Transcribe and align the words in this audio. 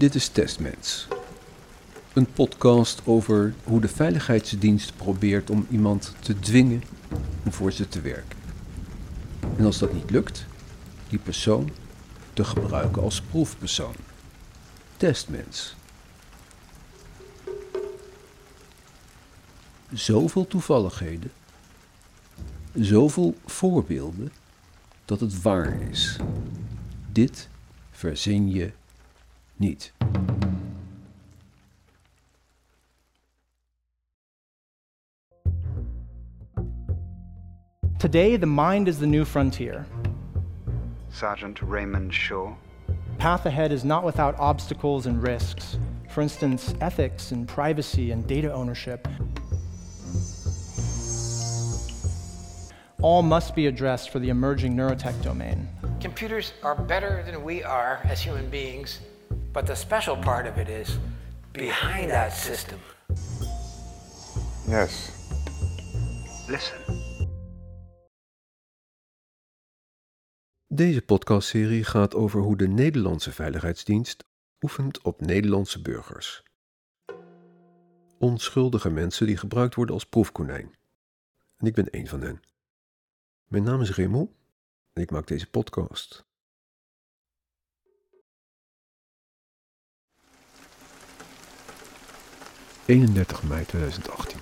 Dit 0.00 0.14
is 0.14 0.28
Testmens. 0.28 1.08
Een 2.12 2.32
podcast 2.32 3.02
over 3.04 3.54
hoe 3.64 3.80
de 3.80 3.88
veiligheidsdienst 3.88 4.96
probeert 4.96 5.50
om 5.50 5.66
iemand 5.70 6.14
te 6.20 6.38
dwingen 6.38 6.82
om 7.44 7.52
voor 7.52 7.72
ze 7.72 7.88
te 7.88 8.00
werken. 8.00 8.38
En 9.56 9.64
als 9.64 9.78
dat 9.78 9.92
niet 9.92 10.10
lukt, 10.10 10.46
die 11.08 11.18
persoon 11.18 11.70
te 12.32 12.44
gebruiken 12.44 13.02
als 13.02 13.20
proefpersoon. 13.20 13.94
Testmens. 14.96 15.74
Zoveel 19.92 20.46
toevalligheden, 20.46 21.32
zoveel 22.74 23.34
voorbeelden 23.46 24.32
dat 25.04 25.20
het 25.20 25.42
waar 25.42 25.80
is. 25.80 26.16
Dit 27.12 27.48
verzin 27.90 28.50
je 28.50 28.70
niet. 29.60 29.92
Today, 37.98 38.36
the 38.36 38.46
mind 38.46 38.88
is 38.88 38.98
the 38.98 39.06
new 39.06 39.26
frontier. 39.26 39.84
Sergeant 41.10 41.60
Raymond 41.60 42.14
Shaw. 42.14 42.54
Path 43.18 43.44
ahead 43.44 43.72
is 43.72 43.84
not 43.84 44.04
without 44.04 44.34
obstacles 44.38 45.04
and 45.04 45.22
risks. 45.22 45.76
For 46.08 46.22
instance, 46.22 46.74
ethics 46.80 47.32
and 47.32 47.46
privacy 47.46 48.10
and 48.10 48.26
data 48.26 48.50
ownership. 48.52 49.06
All 53.02 53.22
must 53.22 53.54
be 53.54 53.66
addressed 53.66 54.08
for 54.10 54.18
the 54.18 54.30
emerging 54.30 54.74
neurotech 54.74 55.22
domain. 55.22 55.68
Computers 56.00 56.54
are 56.62 56.74
better 56.74 57.22
than 57.26 57.44
we 57.44 57.62
are 57.62 58.00
as 58.04 58.22
human 58.22 58.48
beings, 58.48 59.00
but 59.52 59.66
the 59.66 59.74
special 59.74 60.16
part 60.16 60.48
of 60.48 60.56
it 60.56 60.68
is 60.68 60.98
behind 61.52 62.10
that 62.10 62.32
system. 62.32 62.78
Yes. 64.68 65.12
Listen. 66.48 66.78
Deze 70.66 71.02
podcastserie 71.02 71.84
gaat 71.84 72.14
over 72.14 72.40
hoe 72.40 72.56
de 72.56 72.68
Nederlandse 72.68 73.32
Veiligheidsdienst 73.32 74.24
oefent 74.60 75.02
op 75.02 75.20
Nederlandse 75.20 75.82
burgers. 75.82 76.42
Onschuldige 78.18 78.90
mensen 78.90 79.26
die 79.26 79.36
gebruikt 79.36 79.74
worden 79.74 79.94
als 79.94 80.06
proefkonijn. 80.06 80.74
En 81.56 81.66
ik 81.66 81.74
ben 81.74 81.90
één 81.90 82.06
van 82.06 82.20
hen. 82.20 82.40
Mijn 83.44 83.62
naam 83.62 83.80
is 83.80 83.94
Remo 83.94 84.32
en 84.92 85.02
ik 85.02 85.10
maak 85.10 85.26
deze 85.26 85.50
podcast. 85.50 86.29
...31 92.90 93.42
mei 93.48 93.64
2018. 93.66 94.38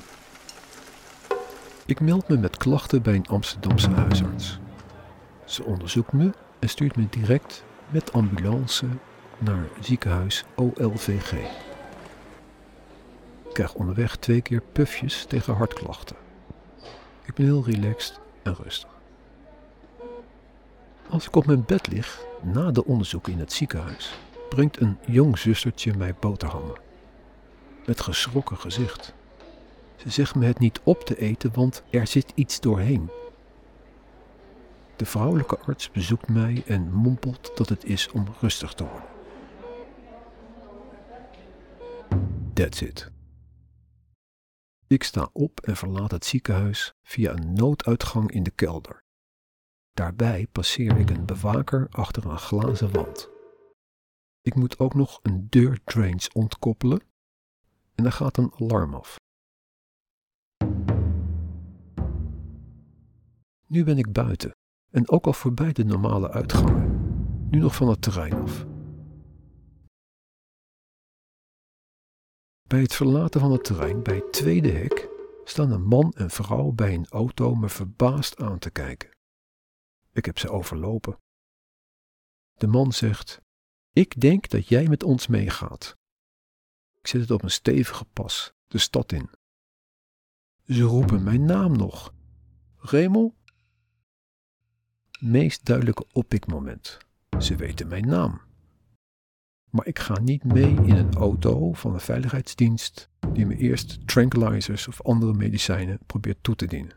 Ik 1.87 2.01
meld 2.01 2.29
me 2.29 2.37
met 2.37 2.57
klachten 2.57 3.03
bij 3.03 3.15
een 3.15 3.27
Amsterdamse 3.27 3.91
huisarts. 3.91 4.59
Ze 5.45 5.65
onderzoekt 5.65 6.13
me 6.13 6.31
en 6.59 6.69
stuurt 6.69 6.97
me 6.97 7.07
direct 7.11 7.65
met 7.89 8.13
ambulance 8.13 8.87
naar 9.39 9.65
ziekenhuis 9.81 10.45
OLVG. 10.55 11.33
Ik 13.49 13.53
krijg 13.53 13.75
onderweg 13.75 14.17
twee 14.17 14.41
keer 14.41 14.63
pufjes 14.73 15.25
tegen 15.25 15.55
hartklachten. 15.55 16.17
Ik 17.25 17.35
ben 17.35 17.45
heel 17.45 17.65
relaxed 17.65 18.21
en 18.43 18.57
rustig. 18.63 18.91
Als 21.09 21.27
ik 21.27 21.37
op 21.37 21.47
mijn 21.47 21.65
bed 21.67 21.89
lig, 21.89 22.21
na 22.43 22.71
de 22.71 22.85
onderzoeken 22.85 23.33
in 23.33 23.39
het 23.39 23.53
ziekenhuis, 23.53 24.15
brengt 24.49 24.81
een 24.81 24.99
jong 25.07 25.39
zustertje 25.39 25.95
mij 25.97 26.15
boterhammen. 26.21 26.88
Met 27.89 28.01
geschrokken 28.01 28.57
gezicht. 28.57 29.15
Ze 29.97 30.11
zegt 30.11 30.35
me 30.35 30.47
het 30.47 30.59
niet 30.59 30.81
op 30.85 31.05
te 31.05 31.19
eten, 31.19 31.55
want 31.55 31.83
er 31.91 32.07
zit 32.07 32.33
iets 32.35 32.61
doorheen. 32.61 33.11
De 34.97 35.07
vrouwelijke 35.07 35.59
arts 35.59 35.91
bezoekt 35.91 36.29
mij 36.29 36.63
en 36.67 36.93
mompelt 36.93 37.57
dat 37.57 37.69
het 37.69 37.85
is 37.85 38.11
om 38.11 38.27
rustig 38.41 38.73
te 38.73 38.85
worden. 38.85 39.09
That's 42.53 42.81
it. 42.81 43.11
Ik 44.87 45.03
sta 45.03 45.29
op 45.33 45.61
en 45.61 45.77
verlaat 45.77 46.11
het 46.11 46.25
ziekenhuis 46.25 46.93
via 47.03 47.33
een 47.33 47.53
nooduitgang 47.53 48.31
in 48.31 48.43
de 48.43 48.51
kelder. 48.51 49.05
Daarbij 49.93 50.47
passeer 50.53 50.97
ik 50.97 51.11
een 51.11 51.27
bewaker 51.27 51.87
achter 51.91 52.27
een 52.27 52.39
glazen 52.39 52.93
wand. 52.93 53.29
Ik 54.41 54.55
moet 54.55 54.79
ook 54.79 54.95
nog 54.95 55.19
een 55.23 55.47
deurdrains 55.49 56.33
ontkoppelen 56.33 57.08
en 57.99 58.05
er 58.05 58.13
gaat 58.13 58.37
een 58.37 58.53
alarm 58.59 58.95
af. 58.95 59.17
Nu 63.67 63.85
ben 63.85 63.99
ik 63.99 64.13
buiten 64.13 64.51
en 64.91 65.09
ook 65.09 65.27
al 65.27 65.33
voorbij 65.33 65.73
de 65.73 65.85
normale 65.85 66.31
uitgangen, 66.31 66.87
nu 67.51 67.59
nog 67.59 67.75
van 67.75 67.89
het 67.89 68.03
terrein 68.03 68.33
af. 68.33 68.67
Bij 72.69 72.81
het 72.81 72.95
verlaten 72.95 73.41
van 73.41 73.53
het 73.53 73.65
terrein, 73.65 74.03
bij 74.03 74.17
het 74.17 74.33
tweede 74.33 74.71
hek, 74.71 75.09
staan 75.45 75.71
een 75.71 75.87
man 75.87 76.13
en 76.13 76.31
vrouw 76.31 76.71
bij 76.71 76.95
een 76.95 77.07
auto 77.09 77.55
me 77.55 77.69
verbaasd 77.69 78.37
aan 78.41 78.59
te 78.59 78.71
kijken. 78.71 79.11
Ik 80.13 80.25
heb 80.25 80.39
ze 80.39 80.51
overlopen. 80.51 81.19
De 82.53 82.67
man 82.67 82.93
zegt: 82.93 83.41
Ik 83.93 84.21
denk 84.21 84.49
dat 84.49 84.69
jij 84.69 84.89
met 84.89 85.03
ons 85.03 85.27
meegaat. 85.27 85.97
Zet 87.09 87.21
het 87.21 87.31
op 87.31 87.43
een 87.43 87.51
stevige 87.51 88.05
pas, 88.05 88.53
de 88.67 88.79
stad 88.79 89.13
in. 89.13 89.31
Ze 90.67 90.83
roepen 90.83 91.23
mijn 91.23 91.45
naam 91.45 91.77
nog. 91.77 92.15
Remel? 92.79 93.35
Meest 95.21 95.65
duidelijke 95.65 96.07
oppikmoment. 96.13 96.99
Ze 97.39 97.57
weten 97.57 97.89
mijn 97.89 98.07
naam. 98.07 98.41
Maar 99.71 99.87
ik 99.87 99.99
ga 99.99 100.19
niet 100.19 100.45
mee 100.45 100.75
in 100.75 100.97
een 100.97 101.15
auto 101.15 101.73
van 101.73 101.95
een 101.95 102.01
veiligheidsdienst 102.01 103.11
die 103.33 103.47
me 103.47 103.57
eerst 103.57 104.07
tranquilizers 104.07 104.89
of 104.89 105.03
andere 105.03 105.33
medicijnen 105.33 105.99
probeert 106.07 106.43
toe 106.43 106.55
te 106.55 106.67
dienen. 106.67 106.97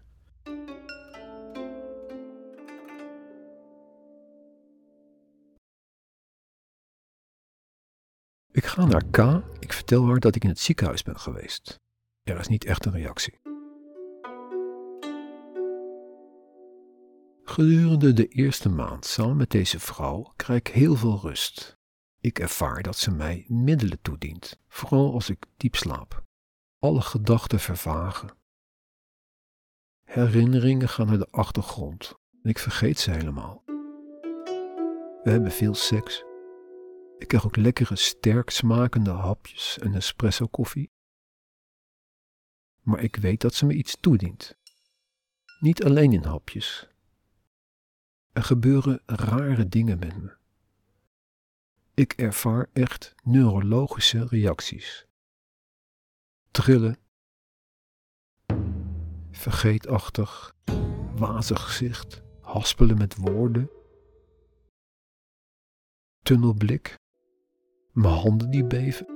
Ik 8.53 8.65
ga 8.65 8.85
naar 8.85 9.05
K. 9.05 9.43
Ik 9.59 9.73
vertel 9.73 10.05
haar 10.07 10.19
dat 10.19 10.35
ik 10.35 10.43
in 10.43 10.49
het 10.49 10.59
ziekenhuis 10.59 11.03
ben 11.03 11.19
geweest. 11.19 11.79
Er 12.23 12.39
is 12.39 12.47
niet 12.47 12.65
echt 12.65 12.85
een 12.85 12.91
reactie. 12.91 13.39
Gedurende 17.43 18.13
de 18.13 18.27
eerste 18.27 18.69
maand 18.69 19.05
samen 19.05 19.37
met 19.37 19.49
deze 19.49 19.79
vrouw 19.79 20.33
krijg 20.35 20.59
ik 20.59 20.67
heel 20.67 20.95
veel 20.95 21.19
rust. 21.19 21.77
Ik 22.19 22.39
ervaar 22.39 22.81
dat 22.81 22.97
ze 22.97 23.11
mij 23.11 23.45
middelen 23.47 24.01
toedient, 24.01 24.59
vooral 24.67 25.13
als 25.13 25.29
ik 25.29 25.45
diep 25.57 25.75
slaap. 25.75 26.23
Alle 26.79 27.01
gedachten 27.01 27.59
vervagen. 27.59 28.37
Herinneringen 30.03 30.89
gaan 30.89 31.07
naar 31.07 31.17
de 31.17 31.31
achtergrond 31.31 32.13
en 32.43 32.49
ik 32.49 32.59
vergeet 32.59 32.99
ze 32.99 33.11
helemaal. 33.11 33.63
We 35.23 35.29
hebben 35.29 35.51
veel 35.51 35.73
seks. 35.73 36.23
Ik 37.21 37.27
krijg 37.27 37.45
ook 37.45 37.55
lekkere, 37.55 37.95
sterk 37.95 38.49
smakende 38.49 39.09
hapjes 39.09 39.79
en 39.79 39.95
espresso 39.95 40.47
koffie. 40.47 40.91
Maar 42.81 42.99
ik 43.03 43.15
weet 43.15 43.41
dat 43.41 43.53
ze 43.53 43.65
me 43.65 43.73
iets 43.73 43.97
toedient. 43.99 44.57
Niet 45.59 45.83
alleen 45.83 46.13
in 46.13 46.23
hapjes. 46.23 46.87
Er 48.31 48.43
gebeuren 48.43 49.01
rare 49.05 49.67
dingen 49.67 49.99
met 49.99 50.21
me. 50.21 50.35
Ik 51.93 52.13
ervaar 52.13 52.69
echt 52.73 53.15
neurologische 53.23 54.25
reacties. 54.25 55.05
Trillen, 56.51 56.97
vergeetachtig, 59.31 60.55
wazig 61.15 61.61
gezicht, 61.63 62.21
haspelen 62.41 62.97
met 62.97 63.15
woorden, 63.15 63.69
tunnelblik, 66.23 66.99
mijn 67.91 68.15
handen 68.15 68.51
die 68.51 68.65
beven. 68.65 69.07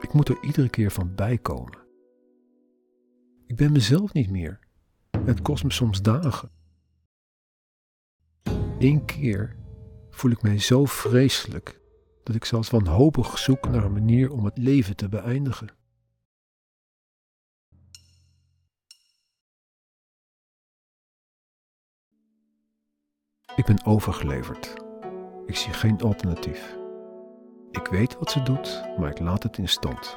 Ik 0.00 0.12
moet 0.12 0.28
er 0.28 0.42
iedere 0.42 0.68
keer 0.68 0.90
van 0.90 1.14
bijkomen. 1.14 1.78
Ik 3.46 3.56
ben 3.56 3.72
mezelf 3.72 4.12
niet 4.12 4.30
meer. 4.30 4.58
Het 5.24 5.42
kost 5.42 5.64
me 5.64 5.72
soms 5.72 6.02
dagen. 6.02 6.50
Eén 8.78 9.04
keer 9.04 9.56
voel 10.10 10.30
ik 10.30 10.42
mij 10.42 10.58
zo 10.58 10.84
vreselijk 10.84 11.80
dat 12.22 12.34
ik 12.34 12.44
zelfs 12.44 12.70
wanhopig 12.70 13.38
zoek 13.38 13.68
naar 13.68 13.84
een 13.84 13.92
manier 13.92 14.30
om 14.30 14.44
het 14.44 14.58
leven 14.58 14.96
te 14.96 15.08
beëindigen. 15.08 15.68
Ik 23.56 23.64
ben 23.66 23.84
overgeleverd. 23.84 24.74
Ik 25.46 25.56
zie 25.56 25.72
geen 25.72 26.00
alternatief. 26.00 26.79
Ik 27.70 27.86
weet 27.86 28.18
wat 28.18 28.30
ze 28.30 28.42
doet, 28.42 28.82
maar 28.98 29.10
ik 29.10 29.18
laat 29.18 29.42
het 29.42 29.58
in 29.58 29.68
stand. 29.68 30.14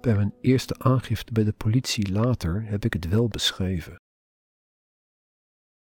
Bij 0.00 0.14
mijn 0.14 0.34
eerste 0.40 0.78
aangifte 0.78 1.32
bij 1.32 1.44
de 1.44 1.52
politie 1.52 2.12
later 2.12 2.64
heb 2.64 2.84
ik 2.84 2.92
het 2.92 3.08
wel 3.08 3.28
beschreven. 3.28 4.00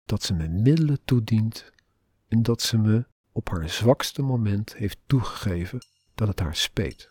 Dat 0.04 0.22
ze 0.22 0.34
me 0.34 0.48
middelen 0.48 1.04
toedient 1.04 1.72
en 2.28 2.42
dat 2.42 2.62
ze 2.62 2.78
me 2.78 3.06
op 3.32 3.48
haar 3.48 3.68
zwakste 3.68 4.22
moment 4.22 4.76
heeft 4.76 4.98
toegegeven 5.06 5.78
dat 6.14 6.28
het 6.28 6.40
haar 6.40 6.56
speet. 6.56 7.10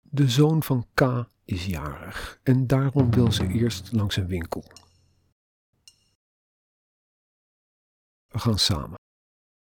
De 0.00 0.28
zoon 0.28 0.62
van 0.62 0.86
K 0.94 1.28
is 1.44 1.66
jarig 1.66 2.40
en 2.42 2.66
daarom 2.66 3.10
wil 3.10 3.32
ze 3.32 3.46
eerst 3.46 3.92
langs 3.92 4.16
een 4.16 4.26
winkel. 4.26 4.64
We 8.38 8.44
gaan 8.44 8.58
samen. 8.58 8.98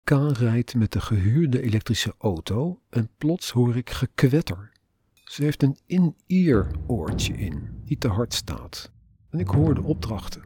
K 0.05 0.11
rijdt 0.39 0.75
met 0.75 0.93
de 0.93 1.01
gehuurde 1.01 1.63
elektrische 1.63 2.15
auto 2.19 2.81
en 2.89 3.11
plots 3.19 3.51
hoor 3.51 3.77
ik 3.77 3.91
gekwetter. 3.91 4.73
Ze 5.13 5.43
heeft 5.43 5.63
een 5.63 5.79
in-ear 5.87 6.71
oortje 6.87 7.33
in, 7.33 7.83
die 7.85 7.99
te 7.99 8.09
hard 8.09 8.35
staat. 8.35 8.93
En 9.31 9.39
ik 9.39 9.49
hoor 9.49 9.75
de 9.75 9.83
opdrachten. 9.83 10.43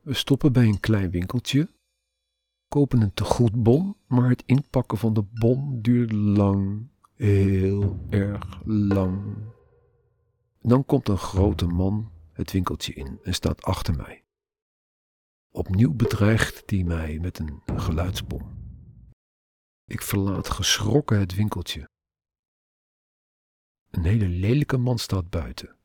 We 0.00 0.14
stoppen 0.14 0.52
bij 0.52 0.64
een 0.64 0.80
klein 0.80 1.10
winkeltje, 1.10 1.68
kopen 2.68 3.00
een 3.00 3.14
tegoedbon, 3.14 3.96
maar 4.06 4.28
het 4.28 4.42
inpakken 4.46 4.98
van 4.98 5.14
de 5.14 5.22
bon 5.22 5.82
duurt 5.82 6.12
lang, 6.12 6.88
heel 7.14 8.06
erg 8.10 8.60
lang. 8.64 9.36
Dan 10.60 10.84
komt 10.84 11.08
een 11.08 11.18
grote 11.18 11.66
man 11.66 12.10
het 12.32 12.52
winkeltje 12.52 12.94
in 12.94 13.18
en 13.22 13.34
staat 13.34 13.62
achter 13.62 13.96
mij. 13.96 14.23
Opnieuw 15.56 15.94
bedreigt 15.94 16.70
hij 16.70 16.82
mij 16.84 17.18
met 17.18 17.38
een 17.38 17.62
geluidsbom. 17.76 18.62
Ik 19.84 20.02
verlaat 20.02 20.48
geschrokken 20.48 21.18
het 21.18 21.34
winkeltje. 21.34 21.88
Een 23.90 24.04
hele 24.04 24.28
lelijke 24.28 24.76
man 24.76 24.98
staat 24.98 25.30
buiten. 25.30 25.78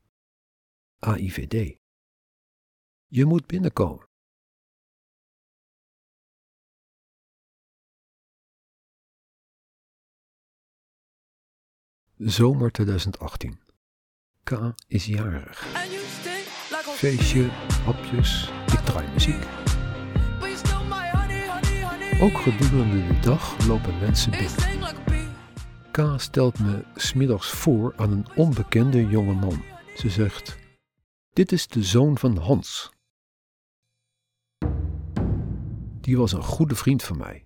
AIVD. 1.00 1.78
Je 3.08 3.26
moet 3.26 3.48
binnenkomen. 3.48 4.08
Zomer 12.18 12.72
2018. 12.72 13.62
K 14.44 14.74
is 14.88 15.06
jarig. 15.06 15.66
Feestje, 16.98 17.50
hapjes, 17.84 18.59
draai 18.90 19.08
muziek. 19.14 19.44
Ook 22.22 22.38
gedurende 22.38 23.08
de 23.08 23.20
dag 23.20 23.68
lopen 23.68 24.00
mensen 24.00 24.32
binnen. 24.32 24.98
K 25.92 26.20
stelt 26.22 26.60
me 26.60 26.86
smiddags 26.96 27.50
voor 27.50 27.94
aan 27.96 28.12
een 28.12 28.26
onbekende 28.36 29.08
jonge 29.08 29.34
man. 29.34 29.64
Ze 29.96 30.10
zegt: 30.10 30.58
Dit 31.34 31.52
is 31.52 31.68
de 31.68 31.84
zoon 31.84 32.18
van 32.18 32.38
Hans. 32.38 32.92
Die 36.02 36.18
was 36.18 36.32
een 36.32 36.44
goede 36.44 36.76
vriend 36.76 37.04
van 37.04 37.18
mij. 37.18 37.44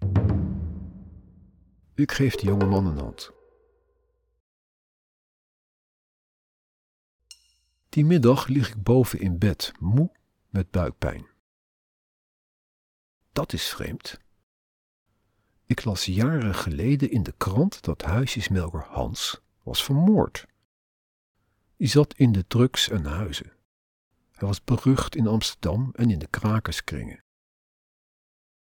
Ik 1.95 2.11
geef 2.11 2.35
de 2.35 2.45
jonge 2.45 2.65
man 2.65 2.85
een 2.85 2.97
hand. 2.97 3.31
Die 7.89 8.05
middag 8.05 8.47
lig 8.47 8.69
ik 8.69 8.83
boven 8.83 9.19
in 9.19 9.37
bed, 9.37 9.71
moe 9.79 10.11
met 10.49 10.71
buikpijn. 10.71 11.32
Dat 13.33 13.53
is 13.53 13.69
vreemd. 13.69 14.19
Ik 15.65 15.83
las 15.83 16.05
jaren 16.05 16.55
geleden 16.55 17.11
in 17.11 17.23
de 17.23 17.33
krant 17.37 17.81
dat 17.81 18.01
huisjesmelker 18.01 18.83
Hans 18.83 19.41
was 19.63 19.83
vermoord. 19.83 20.45
Die 21.77 21.87
zat 21.87 22.13
in 22.13 22.31
de 22.31 22.47
drugs 22.47 22.89
en 22.89 23.05
huizen. 23.05 23.51
Hij 24.31 24.47
was 24.47 24.63
berucht 24.63 25.15
in 25.15 25.27
Amsterdam 25.27 25.91
en 25.95 26.11
in 26.11 26.19
de 26.19 26.27
krakerskringen. 26.27 27.23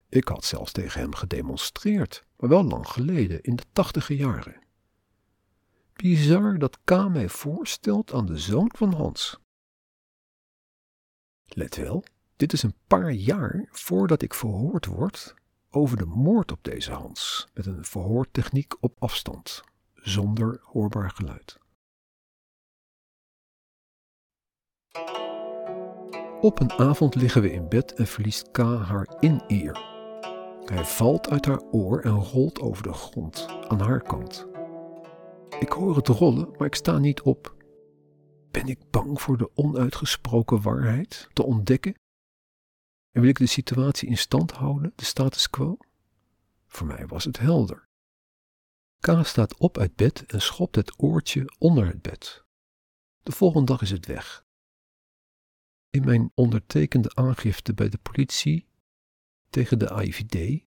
Ik 0.10 0.28
had 0.28 0.46
zelfs 0.46 0.72
tegen 0.72 1.02
hem 1.02 1.16
gedemonstreerd, 1.16 2.26
maar 2.38 2.50
wel 2.50 2.64
lang 2.64 2.88
geleden, 2.88 3.42
in 3.42 3.56
de 3.56 3.66
tachtige 3.74 4.16
jaren. 4.16 4.62
Bizar 5.94 6.58
dat 6.58 6.80
K 6.84 7.10
mij 7.10 7.30
voorstelt 7.30 8.14
aan 8.14 8.26
de 8.26 8.38
zoon 8.38 8.72
van 8.76 8.94
Hans. 8.94 9.38
Let 11.46 11.76
wel, 11.76 12.04
dit 12.42 12.54
is 12.54 12.64
een 12.64 12.76
paar 12.88 13.12
jaar 13.12 13.68
voordat 13.72 14.22
ik 14.22 14.34
verhoord 14.34 14.86
word 14.86 15.36
over 15.70 15.98
de 15.98 16.06
moord 16.06 16.52
op 16.52 16.64
deze 16.64 16.92
Hans, 16.92 17.48
met 17.54 17.66
een 17.66 17.86
verhoortechniek 17.86 18.74
op 18.80 18.96
afstand, 19.00 19.62
zonder 19.94 20.60
hoorbaar 20.64 21.10
geluid. 21.10 21.60
Op 26.42 26.60
een 26.60 26.72
avond 26.72 27.16
liggen 27.16 27.42
we 27.42 27.52
in 27.52 27.70
bed 27.70 27.94
en 27.94 28.08
verliest 28.08 28.52
K 28.52 28.58
haar 28.58 29.16
in-ear. 29.20 29.80
Hij 30.66 30.86
valt 30.86 31.30
uit 31.30 31.46
haar 31.46 31.62
oor 31.62 32.02
en 32.02 32.16
rolt 32.16 32.60
over 32.60 32.84
de 32.84 32.94
grond, 32.94 33.48
aan 33.68 33.80
haar 33.80 34.02
kant. 34.02 34.48
Ik 35.60 35.72
hoor 35.72 35.96
het 35.96 36.08
rollen, 36.08 36.50
maar 36.58 36.68
ik 36.68 36.76
sta 36.76 36.98
niet 36.98 37.22
op. 37.22 37.56
Ben 38.52 38.68
ik 38.68 38.80
bang 38.90 39.22
voor 39.22 39.38
de 39.38 39.50
onuitgesproken 39.56 40.62
waarheid 40.62 41.28
te 41.34 41.44
ontdekken? 41.44 42.00
En 43.12 43.22
wil 43.22 43.30
ik 43.30 43.38
de 43.38 43.46
situatie 43.46 44.10
in 44.10 44.18
stand 44.18 44.52
houden, 44.52 44.94
de 44.96 45.06
status 45.06 45.50
quo? 45.50 45.78
Voor 46.68 46.88
mij 46.88 47.08
was 47.08 47.24
het 47.24 47.40
helder. 47.40 47.90
K 49.00 49.26
staat 49.26 49.58
op 49.58 49.78
uit 49.78 49.96
bed 49.96 50.26
en 50.26 50.42
schopt 50.42 50.76
het 50.76 50.94
oortje 50.98 51.56
onder 51.58 51.88
het 51.88 52.02
bed. 52.02 52.46
De 53.24 53.32
volgende 53.32 53.66
dag 53.66 53.82
is 53.82 53.92
het 53.92 54.06
weg. 54.06 54.46
In 55.90 56.06
mijn 56.06 56.32
ondertekende 56.34 57.16
aangifte 57.16 57.74
bij 57.74 57.90
de 57.90 57.98
politie 57.98 58.68
tegen 59.50 59.80
de 59.80 59.90
AIVD 59.90 60.66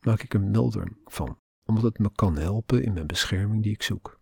maak 0.00 0.22
ik 0.22 0.34
er 0.34 0.40
melding 0.40 0.98
van 1.04 1.38
omdat 1.64 1.82
het 1.82 1.98
me 1.98 2.12
kan 2.12 2.36
helpen 2.36 2.82
in 2.82 2.92
mijn 2.92 3.06
bescherming 3.06 3.62
die 3.62 3.72
ik 3.72 3.82
zoek. 3.82 4.19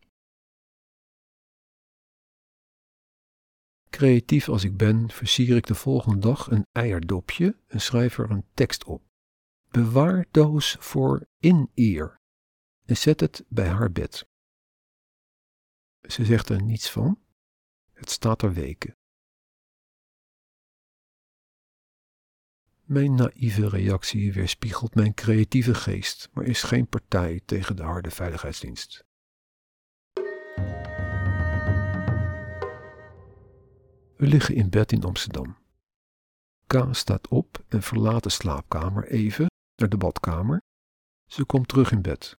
Creatief 3.99 4.49
als 4.49 4.65
ik 4.65 4.77
ben, 4.77 5.11
versier 5.11 5.57
ik 5.57 5.67
de 5.67 5.75
volgende 5.75 6.19
dag 6.19 6.51
een 6.51 6.67
eierdopje 6.73 7.57
en 7.67 7.81
schrijf 7.81 8.19
er 8.19 8.31
een 8.31 8.47
tekst 8.55 8.85
op. 8.85 9.03
Bewaardoos 9.71 10.77
voor 10.81 11.27
in-ear 11.39 12.21
en 12.85 12.97
zet 12.97 13.21
het 13.21 13.45
bij 13.49 13.69
haar 13.69 13.93
bed. 13.93 14.29
Ze 16.09 16.25
zegt 16.25 16.49
er 16.49 16.63
niets 16.63 16.91
van. 16.91 17.21
Het 17.93 18.11
staat 18.11 18.43
er 18.43 18.53
weken. 18.53 18.97
Mijn 22.83 23.15
naïeve 23.15 23.69
reactie 23.69 24.33
weerspiegelt 24.33 24.95
mijn 24.95 25.15
creatieve 25.15 25.75
geest, 25.75 26.29
maar 26.33 26.45
is 26.45 26.63
geen 26.63 26.87
partij 26.87 27.41
tegen 27.45 27.77
de 27.77 27.83
harde 27.83 28.11
veiligheidsdienst. 28.11 29.08
We 34.19 34.27
liggen 34.27 34.55
in 34.55 34.71
bed 34.71 34.93
in 34.93 35.05
Amsterdam. 35.05 35.57
K 36.67 36.89
staat 36.91 37.29
op 37.29 37.65
en 37.69 37.83
verlaat 37.83 38.23
de 38.23 38.29
slaapkamer 38.29 39.09
even 39.09 39.47
naar 39.77 39.89
de 39.89 39.97
badkamer. 39.97 40.61
Ze 41.27 41.45
komt 41.45 41.69
terug 41.69 41.93
in 41.93 42.03
bed. 42.03 42.37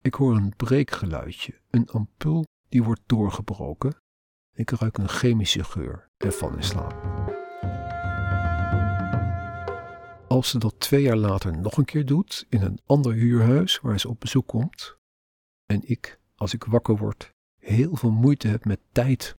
Ik 0.00 0.14
hoor 0.14 0.36
een 0.36 0.56
breekgeluidje, 0.56 1.60
een 1.70 1.88
ampul 1.88 2.44
die 2.68 2.82
wordt 2.82 3.00
doorgebroken. 3.06 3.96
Ik 4.52 4.70
ruik 4.70 4.98
een 4.98 5.08
chemische 5.08 5.64
geur 5.64 6.08
en 6.16 6.32
val 6.32 6.56
in 6.56 6.62
slaap. 6.62 6.92
Als 10.28 10.48
ze 10.48 10.58
dat 10.58 10.80
twee 10.80 11.02
jaar 11.02 11.16
later 11.16 11.58
nog 11.58 11.76
een 11.76 11.84
keer 11.84 12.06
doet, 12.06 12.46
in 12.48 12.62
een 12.62 12.80
ander 12.86 13.12
huurhuis 13.12 13.80
waar 13.80 14.00
ze 14.00 14.08
op 14.08 14.20
bezoek 14.20 14.46
komt, 14.46 14.96
en 15.66 15.88
ik, 15.88 16.20
als 16.34 16.54
ik 16.54 16.64
wakker 16.64 16.96
word, 16.96 17.30
heel 17.58 17.96
veel 17.96 18.10
moeite 18.10 18.48
heb 18.48 18.64
met 18.64 18.80
tijd, 18.92 19.34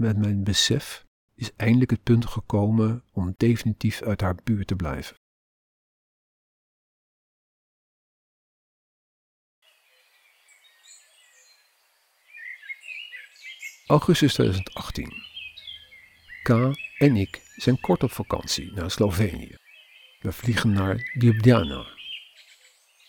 met 0.00 0.16
mijn 0.16 0.44
besef, 0.44 1.06
is 1.34 1.50
eindelijk 1.56 1.90
het 1.90 2.02
punt 2.02 2.26
gekomen 2.26 3.04
om 3.12 3.34
definitief 3.36 4.02
uit 4.02 4.20
haar 4.20 4.34
buurt 4.44 4.66
te 4.66 4.76
blijven. 4.76 5.16
Augustus 13.86 14.32
2018. 14.32 15.12
K 16.42 16.48
en 16.98 17.16
ik 17.16 17.42
zijn 17.56 17.80
kort 17.80 18.02
op 18.02 18.10
vakantie 18.10 18.72
naar 18.72 18.90
Slovenië. 18.90 19.56
We 20.20 20.32
vliegen 20.32 20.72
naar 20.72 21.10
Ljubljana. 21.18 21.86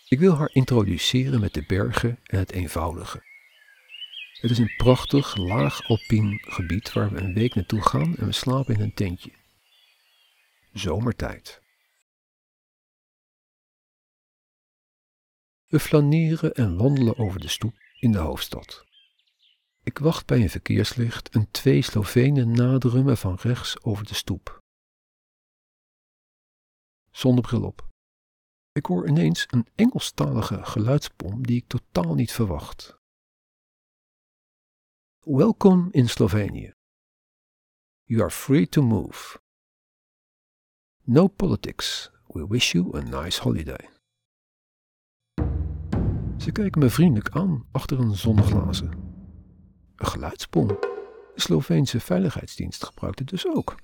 Ik 0.08 0.18
wil 0.18 0.36
haar 0.36 0.50
introduceren 0.52 1.40
met 1.40 1.54
de 1.54 1.64
bergen 1.66 2.18
en 2.24 2.38
het 2.38 2.52
eenvoudige. 2.52 3.31
Het 4.42 4.50
is 4.50 4.58
een 4.58 4.76
prachtig, 4.76 5.36
laag 5.36 5.88
alpien 5.88 6.38
gebied 6.40 6.92
waar 6.92 7.10
we 7.10 7.20
een 7.20 7.34
week 7.34 7.54
naartoe 7.54 7.82
gaan 7.82 8.16
en 8.16 8.26
we 8.26 8.32
slapen 8.32 8.74
in 8.74 8.80
een 8.80 8.94
tentje. 8.94 9.32
Zomertijd. 10.72 11.62
We 15.66 15.80
flaneren 15.80 16.54
en 16.54 16.76
wandelen 16.76 17.18
over 17.18 17.40
de 17.40 17.48
stoep 17.48 17.74
in 17.98 18.12
de 18.12 18.18
hoofdstad. 18.18 18.84
Ik 19.82 19.98
wacht 19.98 20.26
bij 20.26 20.40
een 20.40 20.50
verkeerslicht 20.50 21.28
en 21.28 21.50
twee 21.50 21.82
Slovenen 21.82 22.52
naderen 22.52 23.04
me 23.04 23.16
van 23.16 23.38
rechts 23.40 23.82
over 23.82 24.06
de 24.06 24.14
stoep. 24.14 24.62
Zonder 27.10 27.44
bril 27.44 27.62
op. 27.62 27.88
Ik 28.72 28.86
hoor 28.86 29.08
ineens 29.08 29.46
een 29.50 29.66
Engelstalige 29.74 30.64
geluidspom 30.64 31.46
die 31.46 31.56
ik 31.56 31.66
totaal 31.66 32.14
niet 32.14 32.32
verwacht. 32.32 33.00
Welkom 35.24 35.88
in 35.90 36.08
Slovenië. 36.08 36.74
You 38.04 38.22
are 38.22 38.30
free 38.30 38.68
to 38.68 38.82
move. 38.82 39.40
No 41.04 41.28
politics. 41.28 42.10
We 42.26 42.46
wish 42.46 42.72
you 42.72 42.96
a 42.96 43.00
nice 43.00 43.42
holiday. 43.42 43.88
Ze 46.38 46.52
kijken 46.52 46.80
me 46.80 46.90
vriendelijk 46.90 47.30
aan 47.30 47.66
achter 47.72 48.00
een 48.00 48.16
zonneglazen. 48.16 48.90
Een 49.96 50.06
geluidspom. 50.06 50.66
De 50.66 51.32
Sloveense 51.34 52.00
veiligheidsdienst 52.00 52.84
gebruikt 52.84 53.18
het 53.18 53.28
dus 53.28 53.46
ook. 53.46 53.74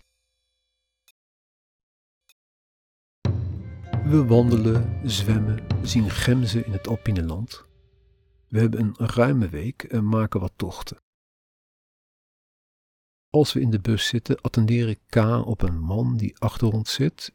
We 4.04 4.24
wandelen, 4.26 5.00
zwemmen, 5.10 5.66
zien 5.82 6.10
gemzen 6.10 6.66
in 6.66 6.72
het 6.72 6.88
Alpineland. 6.88 7.66
We 8.48 8.58
hebben 8.58 8.80
een 8.80 9.06
ruime 9.06 9.48
week 9.48 9.82
en 9.82 10.08
maken 10.08 10.40
wat 10.40 10.52
tochten. 10.56 11.06
Als 13.30 13.52
we 13.52 13.60
in 13.60 13.70
de 13.70 13.80
bus 13.80 14.06
zitten, 14.06 14.40
attendeer 14.40 14.88
ik 14.88 15.00
K 15.06 15.16
op 15.46 15.62
een 15.62 15.80
man 15.80 16.16
die 16.16 16.38
achter 16.38 16.72
ons 16.72 16.92
zit 16.92 17.34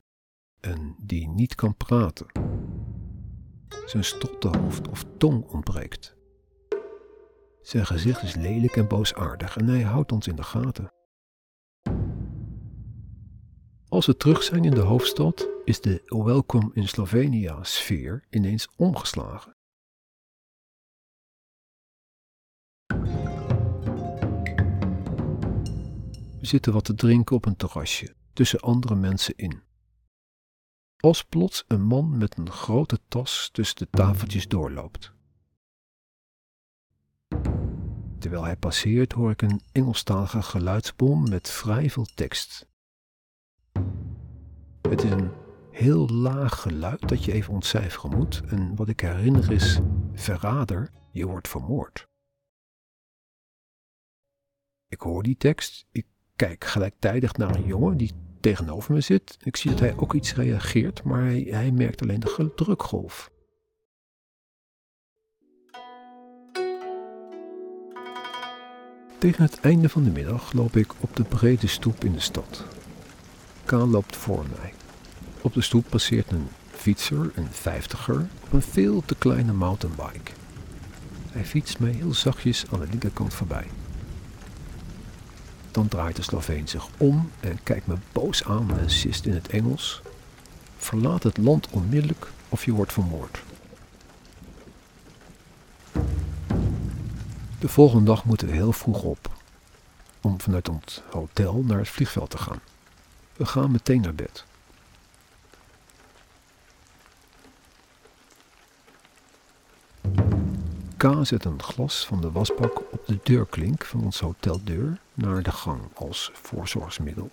en 0.59 0.95
die 0.99 1.27
niet 1.27 1.55
kan 1.55 1.75
praten. 1.75 2.25
Zijn 3.85 4.03
stotterhoofd 4.03 4.87
of 4.87 5.05
tong 5.17 5.45
ontbreekt. 5.45 6.15
Zijn 7.61 7.85
gezicht 7.85 8.23
is 8.23 8.35
lelijk 8.35 8.75
en 8.75 8.87
boosaardig 8.87 9.57
en 9.57 9.67
hij 9.67 9.81
houdt 9.81 10.11
ons 10.11 10.27
in 10.27 10.35
de 10.35 10.43
gaten. 10.43 10.91
Als 13.87 14.05
we 14.05 14.17
terug 14.17 14.43
zijn 14.43 14.65
in 14.65 14.73
de 14.73 14.79
hoofdstad, 14.79 15.49
is 15.63 15.81
de 15.81 16.01
Welcome 16.05 16.69
in 16.73 16.87
Slovenia 16.87 17.63
sfeer 17.63 18.23
ineens 18.29 18.67
omgeslagen. 18.75 19.52
Zitten 26.45 26.73
wat 26.73 26.83
te 26.83 26.93
drinken 26.93 27.35
op 27.35 27.45
een 27.45 27.55
terrasje, 27.55 28.15
tussen 28.33 28.59
andere 28.59 28.95
mensen 28.95 29.35
in. 29.35 29.61
Als 30.97 31.23
plots 31.23 31.63
een 31.67 31.83
man 31.83 32.17
met 32.17 32.37
een 32.37 32.51
grote 32.51 32.99
tas 33.07 33.49
tussen 33.51 33.77
de 33.77 33.87
tafeltjes 33.89 34.47
doorloopt. 34.47 35.13
Terwijl 38.19 38.43
hij 38.43 38.57
passeert 38.57 39.11
hoor 39.11 39.31
ik 39.31 39.41
een 39.41 39.61
Engelstalige 39.71 40.41
geluidsbom 40.41 41.29
met 41.29 41.49
vrij 41.49 41.89
veel 41.89 42.05
tekst. 42.15 42.67
Het 44.81 45.03
is 45.03 45.11
een 45.11 45.31
heel 45.71 46.07
laag 46.07 46.61
geluid 46.61 47.09
dat 47.09 47.23
je 47.23 47.31
even 47.31 47.53
ontcijferen 47.53 48.17
moet. 48.17 48.41
En 48.45 48.75
wat 48.75 48.89
ik 48.89 48.99
herinner 48.99 49.51
is: 49.51 49.79
verrader, 50.13 50.91
je 51.11 51.25
wordt 51.25 51.47
vermoord. 51.47 52.07
Ik 54.87 55.01
hoor 55.01 55.23
die 55.23 55.37
tekst. 55.37 55.85
Ik 55.91 56.05
kijk 56.35 56.63
gelijktijdig 56.63 57.37
naar 57.37 57.55
een 57.55 57.65
jongen 57.65 57.97
die 57.97 58.11
tegenover 58.39 58.93
me 58.93 59.01
zit. 59.01 59.37
Ik 59.43 59.55
zie 59.55 59.69
dat 59.71 59.79
hij 59.79 59.95
ook 59.97 60.13
iets 60.13 60.35
reageert, 60.35 61.03
maar 61.03 61.21
hij, 61.21 61.47
hij 61.49 61.71
merkt 61.71 62.01
alleen 62.01 62.19
de 62.19 62.51
drukgolf. 62.55 63.31
Tegen 69.17 69.43
het 69.43 69.59
einde 69.59 69.89
van 69.89 70.03
de 70.03 70.09
middag 70.09 70.53
loop 70.53 70.75
ik 70.75 70.93
op 70.99 71.15
de 71.15 71.23
brede 71.23 71.67
stoep 71.67 72.03
in 72.03 72.13
de 72.13 72.19
stad. 72.19 72.65
Kaan 73.65 73.89
loopt 73.89 74.15
voor 74.15 74.45
mij. 74.59 74.73
Op 75.41 75.53
de 75.53 75.61
stoep 75.61 75.85
passeert 75.89 76.31
een 76.31 76.47
fietser, 76.71 77.31
een 77.35 77.47
vijftiger, 77.51 78.27
op 78.43 78.53
een 78.53 78.61
veel 78.61 79.03
te 79.05 79.15
kleine 79.15 79.53
mountainbike. 79.53 80.31
Hij 81.31 81.45
fietst 81.45 81.79
mij 81.79 81.91
heel 81.91 82.13
zachtjes 82.13 82.65
aan 82.71 82.79
de 82.79 82.87
linkerkant 82.89 83.33
voorbij. 83.33 83.67
Dan 85.73 85.87
draait 85.87 86.15
de 86.15 86.21
Sloveen 86.21 86.67
zich 86.67 86.87
om 86.97 87.31
en 87.39 87.59
kijkt 87.63 87.87
me 87.87 87.95
boos 88.11 88.43
aan 88.43 88.79
en 88.79 88.89
sist 88.89 89.25
in 89.25 89.33
het 89.33 89.47
Engels. 89.47 90.01
Verlaat 90.77 91.23
het 91.23 91.37
land 91.37 91.67
onmiddellijk 91.69 92.27
of 92.49 92.65
je 92.65 92.71
wordt 92.71 92.93
vermoord. 92.93 93.43
De 97.59 97.69
volgende 97.69 98.05
dag 98.05 98.25
moeten 98.25 98.47
we 98.47 98.53
heel 98.53 98.73
vroeg 98.73 99.03
op 99.03 99.29
om 100.21 100.41
vanuit 100.41 100.69
ons 100.69 101.01
hotel 101.11 101.63
naar 101.63 101.77
het 101.77 101.89
vliegveld 101.89 102.29
te 102.29 102.37
gaan. 102.37 102.59
We 103.35 103.45
gaan 103.45 103.71
meteen 103.71 104.01
naar 104.01 104.15
bed. 104.15 104.45
K 111.03 111.25
zet 111.25 111.45
een 111.45 111.61
glas 111.63 112.05
van 112.05 112.21
de 112.21 112.31
wasbak 112.31 112.93
op 112.93 113.03
de 113.05 113.19
deurklink 113.23 113.85
van 113.85 114.03
ons 114.03 114.19
hoteldeur 114.19 114.99
naar 115.13 115.43
de 115.43 115.51
gang 115.51 115.81
als 115.93 116.31
voorzorgsmiddel. 116.33 117.29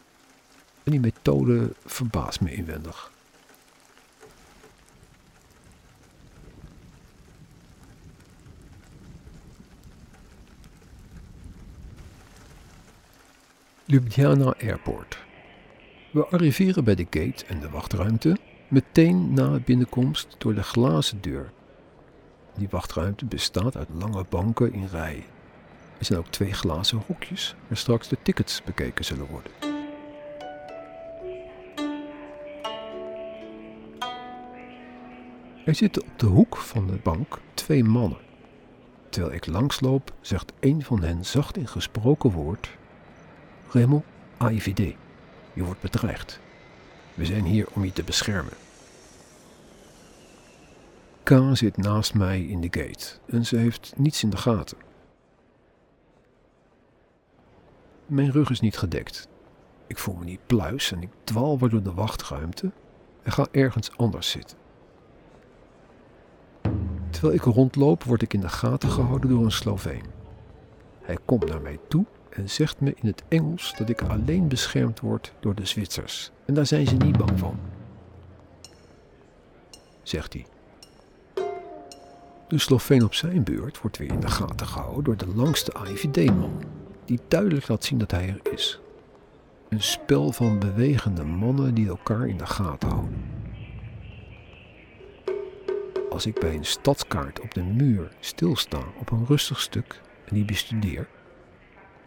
En 0.82 0.90
die 0.90 1.00
methode 1.00 1.72
verbaast 1.86 2.40
me 2.40 2.52
inwendig. 2.52 3.10
Ljubljana 13.84 14.54
Airport. 14.60 15.18
We 16.12 16.26
arriveren 16.26 16.84
bij 16.84 16.94
de 16.94 17.06
gate 17.10 17.44
en 17.46 17.60
de 17.60 17.70
wachtruimte 17.70 18.36
meteen 18.68 19.34
na 19.34 19.58
binnenkomst 19.58 20.34
door 20.38 20.54
de 20.54 20.62
glazen 20.62 21.20
deur. 21.20 21.52
Die 22.60 22.68
wachtruimte 22.70 23.24
bestaat 23.24 23.76
uit 23.76 23.88
lange 23.98 24.24
banken 24.28 24.72
in 24.72 24.86
rij. 24.86 25.24
Er 25.98 26.04
zijn 26.04 26.18
ook 26.18 26.26
twee 26.26 26.52
glazen 26.52 27.02
hokjes 27.06 27.54
waar 27.68 27.76
straks 27.76 28.08
de 28.08 28.16
tickets 28.22 28.62
bekeken 28.62 29.04
zullen 29.04 29.26
worden. 29.26 29.52
Er 35.64 35.74
zitten 35.74 36.02
op 36.02 36.18
de 36.18 36.26
hoek 36.26 36.56
van 36.56 36.86
de 36.86 36.98
bank 37.02 37.38
twee 37.54 37.84
mannen. 37.84 38.18
Terwijl 39.08 39.34
ik 39.34 39.46
langsloop, 39.46 40.12
zegt 40.20 40.52
een 40.60 40.82
van 40.84 41.02
hen 41.02 41.24
zacht 41.24 41.56
in 41.56 41.68
gesproken 41.68 42.30
woord: 42.30 42.70
Remo, 43.70 44.02
AIVD. 44.36 44.94
Je 45.52 45.64
wordt 45.64 45.80
bedreigd. 45.80 46.40
We 47.14 47.24
zijn 47.24 47.44
hier 47.44 47.66
om 47.72 47.84
je 47.84 47.92
te 47.92 48.02
beschermen. 48.02 48.54
K 51.30 51.56
zit 51.56 51.76
naast 51.76 52.14
mij 52.14 52.42
in 52.42 52.60
de 52.60 52.68
gate 52.70 53.06
en 53.26 53.46
ze 53.46 53.56
heeft 53.56 53.92
niets 53.96 54.22
in 54.22 54.30
de 54.30 54.36
gaten. 54.36 54.78
Mijn 58.06 58.30
rug 58.30 58.50
is 58.50 58.60
niet 58.60 58.78
gedekt. 58.78 59.28
Ik 59.86 59.98
voel 59.98 60.14
me 60.14 60.24
niet 60.24 60.46
pluis 60.46 60.92
en 60.92 61.02
ik 61.02 61.08
dwal 61.24 61.58
weer 61.58 61.68
door 61.68 61.82
de 61.82 61.92
wachtruimte 61.92 62.70
en 63.22 63.32
ga 63.32 63.46
ergens 63.50 63.96
anders 63.96 64.30
zitten. 64.30 64.56
Terwijl 67.10 67.34
ik 67.34 67.42
rondloop, 67.42 68.04
word 68.04 68.22
ik 68.22 68.32
in 68.32 68.40
de 68.40 68.48
gaten 68.48 68.88
gehouden 68.88 69.30
door 69.30 69.44
een 69.44 69.52
Sloveen. 69.52 70.04
Hij 71.02 71.16
komt 71.24 71.48
naar 71.48 71.60
mij 71.60 71.78
toe 71.88 72.04
en 72.30 72.50
zegt 72.50 72.80
me 72.80 72.94
in 72.94 73.06
het 73.06 73.22
Engels 73.28 73.74
dat 73.78 73.88
ik 73.88 74.02
alleen 74.02 74.48
beschermd 74.48 75.00
word 75.00 75.32
door 75.40 75.54
de 75.54 75.66
Zwitsers. 75.66 76.30
En 76.46 76.54
daar 76.54 76.66
zijn 76.66 76.86
ze 76.86 76.96
niet 76.96 77.18
bang 77.18 77.38
van. 77.38 77.58
Zegt 80.02 80.32
hij. 80.32 80.46
De 82.50 82.58
Sloveen 82.58 83.04
op 83.04 83.14
zijn 83.14 83.44
beurt 83.44 83.80
wordt 83.80 83.98
weer 83.98 84.12
in 84.12 84.20
de 84.20 84.28
gaten 84.28 84.66
gehouden 84.66 85.04
door 85.04 85.16
de 85.16 85.34
langste 85.34 85.72
IVD-man, 85.86 86.62
die 87.04 87.20
duidelijk 87.28 87.68
laat 87.68 87.84
zien 87.84 87.98
dat 87.98 88.10
hij 88.10 88.28
er 88.28 88.52
is. 88.52 88.80
Een 89.68 89.82
spel 89.82 90.32
van 90.32 90.58
bewegende 90.58 91.24
mannen 91.24 91.74
die 91.74 91.88
elkaar 91.88 92.28
in 92.28 92.36
de 92.36 92.46
gaten 92.46 92.88
houden. 92.88 93.24
Als 96.10 96.26
ik 96.26 96.40
bij 96.40 96.54
een 96.54 96.64
stadskaart 96.64 97.40
op 97.40 97.54
de 97.54 97.62
muur 97.62 98.12
stilsta 98.20 98.80
op 98.98 99.10
een 99.10 99.26
rustig 99.26 99.60
stuk 99.60 100.00
en 100.24 100.34
die 100.34 100.44
bestudeer, 100.44 101.08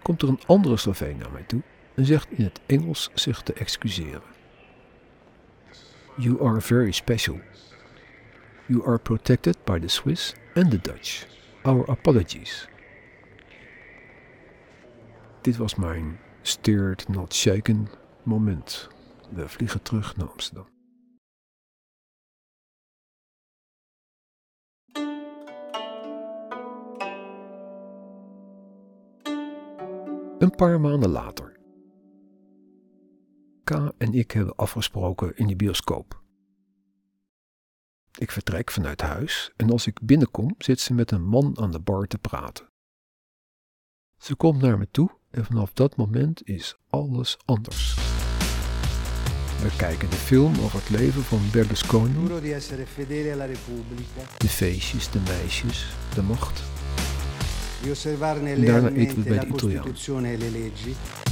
komt 0.02 0.22
er 0.22 0.28
een 0.28 0.42
andere 0.46 0.78
Sloveen 0.78 1.18
naar 1.18 1.32
mij 1.32 1.44
toe 1.44 1.62
en 1.96 2.06
zegt 2.06 2.28
in 2.32 2.44
het 2.44 2.62
Engels 2.66 3.10
zich 3.14 3.42
te 3.42 3.54
excuseren. 3.54 4.22
You 6.16 6.46
are 6.46 6.62
very 6.62 6.92
special. 6.92 7.40
You 8.74 8.84
are 8.86 8.98
protected 8.98 9.56
by 9.66 9.78
the 9.78 9.88
Swiss 9.88 10.34
and 10.56 10.72
the 10.72 10.80
Dutch. 10.80 11.28
Our 11.64 11.86
apologies. 11.92 12.68
Dit 15.42 15.58
was 15.58 15.76
mijn 15.76 16.20
steered 16.42 17.08
not 17.08 17.34
shaken 17.34 17.88
moment. 18.24 18.88
We 19.30 19.50
vliegen 19.50 19.82
terug 19.82 20.16
naar 20.16 20.30
Amsterdam. 20.30 20.68
Een 30.38 30.56
paar 30.56 30.80
maanden 30.80 31.10
later. 31.10 31.60
K 33.64 33.70
en 33.98 34.14
ik 34.14 34.32
hebben 34.32 34.56
afgesproken 34.56 35.36
in 35.36 35.48
de 35.48 35.56
bioscoop. 35.56 36.23
Ik 38.18 38.32
vertrek 38.32 38.72
vanuit 38.72 39.02
huis 39.02 39.52
en 39.56 39.72
als 39.72 39.88
ik 39.88 40.00
binnenkom 40.02 40.56
zit 40.58 40.80
ze 40.80 40.94
met 40.94 41.12
een 41.12 41.24
man 41.24 41.58
aan 41.60 41.72
de 41.72 41.80
bar 41.80 42.08
te 42.08 42.18
praten. 42.18 42.68
Ze 44.18 44.36
komt 44.36 44.62
naar 44.62 44.78
me 44.78 44.88
toe 44.92 45.10
en 45.30 45.46
vanaf 45.46 45.74
dat 45.74 45.96
moment 45.96 46.48
is 46.48 46.76
alles 46.90 47.38
anders. 47.46 47.96
We 49.62 49.76
kijken 49.78 50.10
de 50.10 50.16
film 50.16 50.60
over 50.60 50.80
het 50.80 50.90
leven 50.90 51.24
van 51.24 51.42
Berlusconi, 51.52 52.28
de 54.38 54.50
feestjes, 54.50 55.12
de 55.12 55.20
meisjes, 55.20 55.96
de 56.14 56.22
macht, 56.22 56.64
osservarne 57.90 58.60
Daarna 58.60 58.90
eten 58.90 59.24
we 59.24 59.30
bij 59.30 59.40
de 59.40 59.48
Italiaan. 59.48 59.96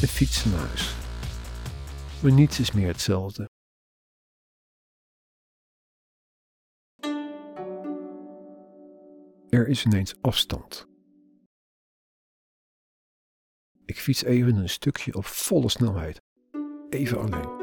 En 0.01 0.07
fietsen 0.07 0.51
naar 0.51 0.59
huis. 0.59 0.95
Maar 2.19 2.31
niets 2.31 2.59
is 2.59 2.71
meer 2.71 2.87
hetzelfde. 2.87 3.50
Er 9.51 9.67
is 9.67 9.85
ineens 9.85 10.21
afstand. 10.21 10.87
Ik 13.85 13.99
fiets 13.99 14.23
even 14.23 14.55
een 14.55 14.69
stukje 14.69 15.13
op 15.15 15.25
volle 15.25 15.69
snelheid. 15.69 16.21
Even 16.89 17.19
alleen. 17.19 17.59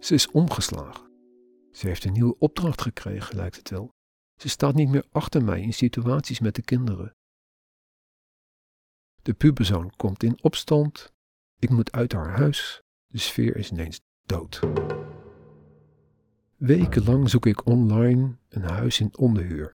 Ze 0.00 0.14
is 0.14 0.30
omgeslagen. 0.30 1.10
Ze 1.72 1.86
heeft 1.86 2.04
een 2.04 2.12
nieuwe 2.12 2.38
opdracht 2.38 2.82
gekregen, 2.82 3.36
lijkt 3.36 3.56
het 3.56 3.70
wel. 3.70 3.88
Ze 4.40 4.48
staat 4.48 4.74
niet 4.74 4.88
meer 4.88 5.06
achter 5.10 5.44
mij 5.44 5.60
in 5.60 5.74
situaties 5.74 6.40
met 6.40 6.54
de 6.54 6.62
kinderen. 6.62 7.14
De 9.22 9.34
puberzoon 9.34 9.92
komt 9.96 10.22
in 10.22 10.42
opstand. 10.42 11.12
Ik 11.58 11.70
moet 11.70 11.92
uit 11.92 12.12
haar 12.12 12.38
huis. 12.38 12.82
De 13.06 13.18
sfeer 13.18 13.56
is 13.56 13.70
ineens 13.70 14.00
dood. 14.22 14.60
Wekenlang 16.56 17.30
zoek 17.30 17.46
ik 17.46 17.66
online 17.66 18.36
een 18.48 18.62
huis 18.62 19.00
in 19.00 19.16
onderhuur. 19.18 19.74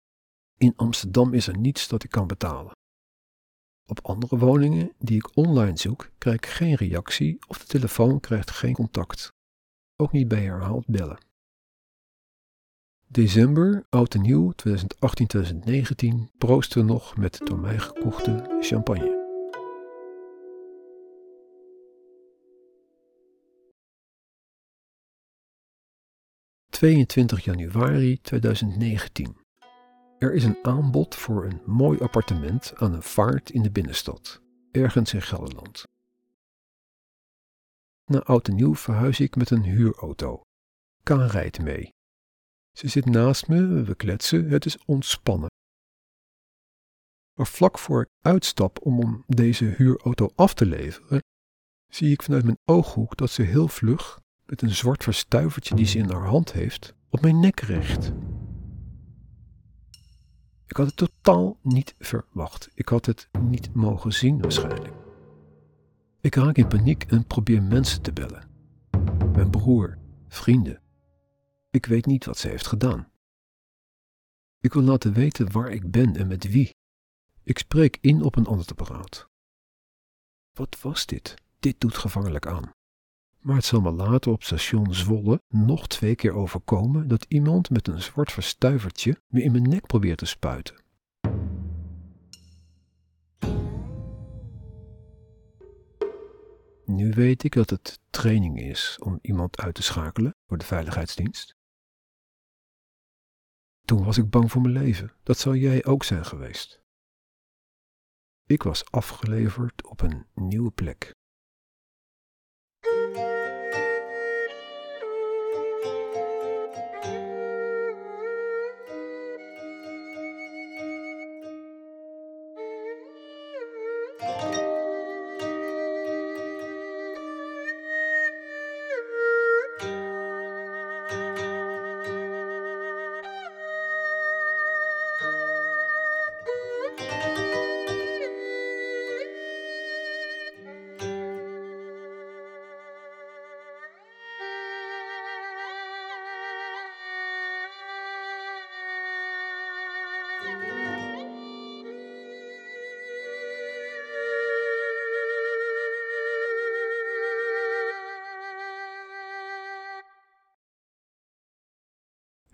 In 0.58 0.74
Amsterdam 0.76 1.34
is 1.34 1.48
er 1.48 1.58
niets 1.58 1.88
dat 1.88 2.04
ik 2.04 2.10
kan 2.10 2.28
betalen. 2.28 2.72
Op 3.86 4.00
andere 4.02 4.38
woningen 4.38 4.94
die 4.98 5.16
ik 5.16 5.38
online 5.38 5.78
zoek, 5.78 6.10
krijg 6.18 6.36
ik 6.36 6.46
geen 6.46 6.76
reactie 6.76 7.38
of 7.48 7.58
de 7.58 7.66
telefoon 7.66 8.20
krijgt 8.20 8.52
geen 8.52 8.74
contact. 8.74 9.32
Ook 9.96 10.12
niet 10.12 10.28
bij 10.28 10.44
herhaald 10.44 10.88
bellen. 10.88 11.26
December, 13.08 13.86
oud 13.90 14.14
en 14.14 14.22
nieuw, 14.22 14.52
2018-2019, 14.52 16.38
proosten 16.38 16.86
nog 16.86 17.18
met 17.18 17.38
door 17.44 17.60
mij 17.60 17.80
gekochte 17.80 18.58
champagne. 18.60 19.21
...22 26.86 27.44
januari 27.44 28.22
2019. 28.22 29.38
Er 30.18 30.34
is 30.34 30.44
een 30.44 30.58
aanbod 30.62 31.16
voor 31.16 31.46
een 31.46 31.62
mooi 31.66 32.00
appartement 32.00 32.74
aan 32.76 32.94
een 32.94 33.04
vaart 33.04 33.50
in 33.50 33.62
de 33.62 33.72
binnenstad, 33.72 34.42
ergens 34.72 35.14
in 35.14 35.22
Gelderland. 35.22 35.84
Na 38.06 38.20
oud 38.20 38.48
en 38.48 38.56
nieuw 38.56 38.76
verhuis 38.76 39.20
ik 39.20 39.36
met 39.36 39.50
een 39.50 39.64
huurauto. 39.64 40.42
Kaan 41.04 41.28
rijdt 41.28 41.62
mee. 41.62 41.94
Ze 42.72 42.88
zit 42.88 43.06
naast 43.06 43.48
me, 43.48 43.84
we 43.84 43.96
kletsen, 43.96 44.50
het 44.50 44.66
is 44.66 44.86
ontspannen. 44.86 45.50
Maar 47.34 47.48
vlak 47.48 47.80
voor 47.80 48.02
ik 48.02 48.10
uitstap 48.22 48.86
om 48.86 49.24
deze 49.28 49.66
huurauto 49.66 50.30
af 50.36 50.54
te 50.54 50.66
leveren, 50.66 51.20
zie 51.88 52.12
ik 52.12 52.24
vanuit 52.24 52.44
mijn 52.44 52.60
ooghoek 52.66 53.18
dat 53.18 53.30
ze 53.30 53.42
heel 53.42 53.68
vlug, 53.68 54.20
met 54.52 54.62
een 54.62 54.76
zwart 54.76 55.04
verstuivertje 55.04 55.76
die 55.76 55.86
ze 55.86 55.98
in 55.98 56.10
haar 56.10 56.26
hand 56.26 56.52
heeft, 56.52 56.94
op 57.10 57.22
mijn 57.22 57.40
nek 57.40 57.60
richt. 57.60 58.14
Ik 60.68 60.78
had 60.78 60.86
het 60.86 60.96
totaal 60.96 61.58
niet 61.62 61.96
verwacht. 62.00 62.70
Ik 62.74 62.90
had 62.90 63.06
het 63.06 63.30
niet 63.40 63.74
mogen 63.74 64.14
zien 64.14 64.42
waarschijnlijk. 64.42 64.94
Ik 66.22 66.36
raak 66.36 66.56
in 66.56 66.68
paniek 66.68 67.04
en 67.04 67.26
probeer 67.26 67.64
mensen 67.64 68.02
te 68.02 68.14
bellen. 68.14 68.50
Mijn 69.34 69.50
broer, 69.50 69.98
vrienden. 70.28 70.82
Ik 71.70 71.86
weet 71.86 72.06
niet 72.06 72.26
wat 72.26 72.38
ze 72.38 72.48
heeft 72.48 72.68
gedaan. 72.68 73.12
Ik 74.60 74.74
wil 74.74 74.84
laten 74.84 75.14
weten 75.14 75.52
waar 75.52 75.72
ik 75.72 75.92
ben 75.92 76.16
en 76.16 76.28
met 76.28 76.52
wie. 76.52 76.76
Ik 77.44 77.58
spreek 77.58 77.98
in 78.02 78.22
op 78.22 78.36
een 78.36 78.48
ander 78.48 78.68
apparaat. 78.70 79.30
Wat 80.54 80.82
was 80.82 81.06
dit? 81.06 81.36
Dit 81.60 81.80
doet 81.80 81.98
gevaarlijk 81.98 82.48
aan. 82.48 82.72
Maar 83.42 83.56
het 83.56 83.66
zal 83.66 83.82
me 83.82 83.92
later 83.92 84.32
op 84.32 84.44
station 84.44 84.94
Zwolle 84.94 85.42
nog 85.48 85.88
twee 85.88 86.16
keer 86.16 86.34
overkomen 86.34 87.08
dat 87.08 87.26
iemand 87.28 87.70
met 87.70 87.88
een 87.88 88.02
zwart 88.02 88.32
verstuivertje 88.32 89.22
me 89.28 89.44
in 89.44 89.52
mijn 89.52 89.70
nek 89.70 89.88
probeert 89.88 90.18
te 90.18 90.26
spuiten. 90.26 90.76
Nu 96.86 97.12
weet 97.12 97.44
ik 97.44 97.54
dat 97.54 97.70
het 97.70 98.00
training 98.10 98.60
is 98.60 98.98
om 99.04 99.20
iemand 99.22 99.58
uit 99.58 99.76
te 99.76 99.84
schakelen 99.84 100.36
voor 100.48 100.58
de 100.58 100.66
veiligheidsdienst. 100.66 101.56
Toen 103.86 104.04
was 104.04 104.18
ik 104.18 104.30
bang 104.30 104.52
voor 104.52 104.62
mijn 104.62 104.74
leven. 104.74 105.14
Dat 105.24 105.38
zou 105.38 105.58
jij 105.58 105.86
ook 105.86 106.04
zijn 106.04 106.26
geweest. 106.26 106.82
Ik 108.46 108.64
was 108.64 108.92
afgeleverd 108.92 109.88
op 109.88 110.02
een 110.02 110.26
nieuwe 110.34 110.72
plek. 110.72 111.16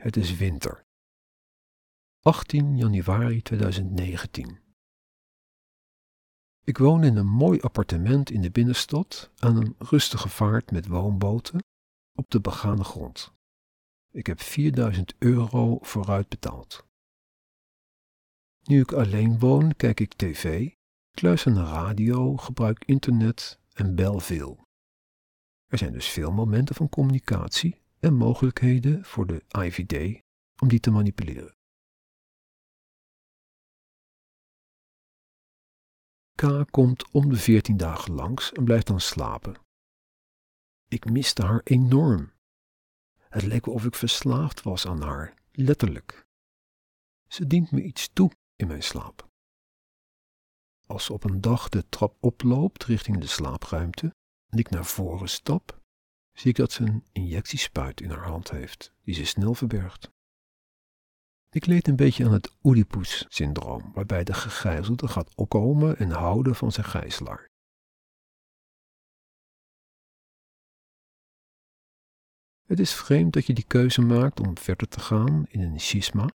Het 0.07 0.17
is 0.17 0.37
winter. 0.37 0.85
18 2.21 2.77
januari 2.77 3.41
2019. 3.41 4.59
Ik 6.63 6.77
woon 6.77 7.03
in 7.03 7.15
een 7.15 7.27
mooi 7.27 7.59
appartement 7.59 8.29
in 8.31 8.41
de 8.41 8.51
binnenstad 8.51 9.31
aan 9.37 9.55
een 9.55 9.75
rustige 9.77 10.29
vaart 10.29 10.71
met 10.71 10.87
woonboten 10.87 11.63
op 12.13 12.29
de 12.29 12.41
begane 12.41 12.83
grond. 12.83 13.33
Ik 14.11 14.27
heb 14.27 14.41
4000 14.41 15.15
euro 15.17 15.77
vooruit 15.81 16.29
betaald. 16.29 16.85
Nu 18.63 18.81
ik 18.81 18.91
alleen 18.91 19.39
woon, 19.39 19.75
kijk 19.75 19.99
ik 19.99 20.13
tv, 20.13 20.71
ik 21.11 21.21
luister 21.21 21.51
naar 21.51 21.67
radio, 21.67 22.37
gebruik 22.37 22.83
internet 22.85 23.59
en 23.73 23.95
bel 23.95 24.19
veel. 24.19 24.65
Er 25.65 25.77
zijn 25.77 25.93
dus 25.93 26.07
veel 26.07 26.31
momenten 26.31 26.75
van 26.75 26.89
communicatie 26.89 27.85
en 27.99 28.13
mogelijkheden 28.13 29.05
voor 29.05 29.27
de 29.27 29.43
IVD 29.47 30.21
om 30.61 30.67
die 30.67 30.79
te 30.79 30.91
manipuleren. 30.91 31.55
K 36.35 36.71
komt 36.71 37.11
om 37.11 37.29
de 37.29 37.37
14 37.37 37.77
dagen 37.77 38.13
langs 38.13 38.51
en 38.51 38.63
blijft 38.63 38.87
dan 38.87 39.01
slapen. 39.01 39.55
Ik 40.87 41.09
miste 41.09 41.43
haar 41.43 41.61
enorm. 41.63 42.31
Het 43.17 43.43
leek 43.43 43.65
wel 43.65 43.75
of 43.75 43.85
ik 43.85 43.95
verslaafd 43.95 44.61
was 44.61 44.85
aan 44.85 45.01
haar, 45.01 45.33
letterlijk. 45.51 46.27
Ze 47.27 47.47
dient 47.47 47.71
me 47.71 47.83
iets 47.83 48.09
toe 48.13 48.31
in 48.55 48.67
mijn 48.67 48.83
slaap. 48.83 49.29
Als 50.85 51.09
op 51.09 51.23
een 51.23 51.41
dag 51.41 51.69
de 51.69 51.89
trap 51.89 52.17
oploopt 52.19 52.83
richting 52.83 53.17
de 53.17 53.27
slaapruimte 53.27 54.15
en 54.47 54.57
ik 54.57 54.69
naar 54.69 54.85
voren 54.85 55.29
stap, 55.29 55.81
zie 56.39 56.49
ik 56.49 56.55
dat 56.55 56.71
ze 56.71 56.83
een 56.83 57.03
injectiespuit 57.11 58.01
in 58.01 58.09
haar 58.09 58.27
hand 58.27 58.51
heeft, 58.51 58.93
die 59.03 59.13
ze 59.13 59.25
snel 59.25 59.53
verbergt. 59.53 60.11
Ik 61.49 61.65
leed 61.65 61.87
een 61.87 61.95
beetje 61.95 62.25
aan 62.25 62.33
het 62.33 62.57
Oedipus-syndroom, 62.63 63.91
waarbij 63.93 64.23
de 64.23 64.33
gegijzelde 64.33 65.07
gaat 65.07 65.35
opkomen 65.35 65.97
en 65.97 66.09
houden 66.09 66.55
van 66.55 66.71
zijn 66.71 66.85
gijzelaar. 66.85 67.49
Het 72.65 72.79
is 72.79 72.93
vreemd 72.93 73.33
dat 73.33 73.45
je 73.45 73.53
die 73.53 73.67
keuze 73.67 74.01
maakt 74.01 74.39
om 74.39 74.57
verder 74.57 74.87
te 74.87 74.99
gaan 74.99 75.45
in 75.47 75.61
een 75.61 75.79
schisma, 75.79 76.29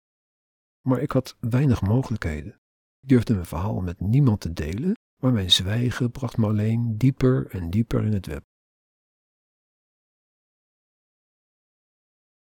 maar 0.86 1.00
ik 1.00 1.12
had 1.12 1.36
weinig 1.40 1.82
mogelijkheden. 1.82 2.60
Ik 3.00 3.08
durfde 3.08 3.34
mijn 3.34 3.46
verhaal 3.46 3.80
met 3.80 4.00
niemand 4.00 4.40
te 4.40 4.52
delen, 4.52 4.96
maar 5.22 5.32
mijn 5.32 5.50
zwijgen 5.50 6.10
bracht 6.10 6.36
me 6.36 6.46
alleen 6.46 6.98
dieper 6.98 7.50
en 7.50 7.70
dieper 7.70 8.04
in 8.04 8.12
het 8.12 8.26
web. 8.26 8.50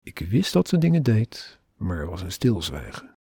Ik 0.08 0.20
wist 0.20 0.54
dat 0.54 0.68
ze 0.68 0.78
dingen 0.78 1.04
deed, 1.04 1.60
maar 1.76 1.98
er 1.98 2.10
was 2.10 2.22
een 2.22 2.32
stilzwijgen. 2.32 3.18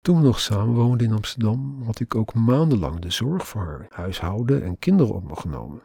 Toen 0.00 0.16
we 0.16 0.22
nog 0.22 0.40
samenwoonden 0.40 1.06
in 1.06 1.12
Amsterdam, 1.12 1.82
had 1.82 2.00
ik 2.00 2.14
ook 2.14 2.34
maandenlang 2.34 3.00
de 3.00 3.10
zorg 3.10 3.48
voor 3.48 3.62
haar 3.62 3.86
huishouden 3.88 4.62
en 4.62 4.78
kinderen 4.78 5.14
op 5.14 5.24
me 5.24 5.36
genomen. 5.36 5.82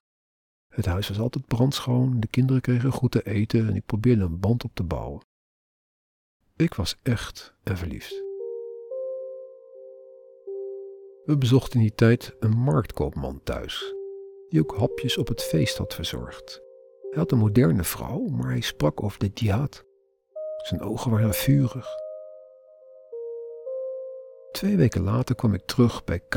Het 0.67 0.86
huis 0.86 1.08
was 1.08 1.19
altijd 1.19 1.45
brandschoon, 1.45 2.19
de 2.19 2.28
kinderen 2.28 2.62
kregen 2.62 2.91
goed 2.91 3.12
te 3.12 3.23
eten 3.23 3.67
en 3.67 3.75
ik 3.75 3.86
probeerde 3.86 4.23
een 4.23 4.39
band 4.39 4.63
op 4.63 4.71
te 4.73 4.84
bouwen. 4.84 5.25
Ik 6.56 6.73
was 6.73 6.97
echt 7.04 7.56
en 7.63 7.78
verliefd. 7.78 8.23
We 11.25 11.36
bezochten 11.38 11.80
in 11.80 11.86
die 11.86 11.95
tijd 11.95 12.36
een 12.39 12.58
marktkoopman 12.58 13.43
thuis, 13.43 13.93
die 14.49 14.60
ook 14.60 14.75
hapjes 14.75 15.17
op 15.17 15.28
het 15.28 15.43
feest 15.43 15.78
had 15.78 15.93
verzorgd. 15.93 16.64
Hij 17.15 17.23
had 17.23 17.34
een 17.34 17.43
moderne 17.43 17.84
vrouw, 17.84 18.28
maar 18.28 18.49
hij 18.49 18.62
sprak 18.62 19.04
over 19.04 19.19
de 19.19 19.32
jihad. 19.34 19.86
Zijn 20.58 20.82
ogen 20.82 21.12
waren 21.12 21.34
vurig. 21.34 21.88
Twee 24.51 24.78
weken 24.78 25.04
later 25.04 25.36
kwam 25.36 25.54
ik 25.54 25.65
terug 25.65 26.04
bij 26.04 26.19
K, 26.19 26.34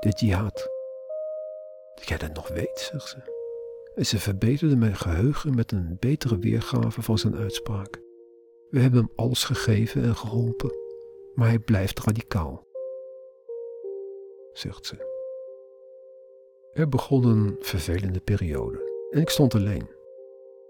de 0.00 0.08
jihad. 0.08 0.68
Dat 1.94 2.08
jij 2.08 2.18
dat 2.18 2.34
nog 2.34 2.48
weet, 2.48 2.78
zegt 2.78 3.08
ze. 3.08 3.16
En 3.94 4.06
ze 4.06 4.18
verbeterde 4.18 4.76
mijn 4.76 4.96
geheugen 4.96 5.54
met 5.54 5.72
een 5.72 5.96
betere 6.00 6.38
weergave 6.38 7.02
van 7.02 7.18
zijn 7.18 7.36
uitspraak. 7.36 8.00
We 8.70 8.80
hebben 8.80 9.00
hem 9.00 9.12
alles 9.16 9.44
gegeven 9.44 10.02
en 10.02 10.16
geholpen, 10.16 10.72
maar 11.34 11.48
hij 11.48 11.58
blijft 11.58 12.00
radicaal, 12.00 12.66
zegt 14.52 14.86
ze. 14.86 15.16
Er 16.72 16.88
begon 16.88 17.24
een 17.24 17.56
vervelende 17.60 18.20
periode 18.20 18.88
en 19.10 19.20
ik 19.20 19.30
stond 19.30 19.54
alleen. 19.54 19.90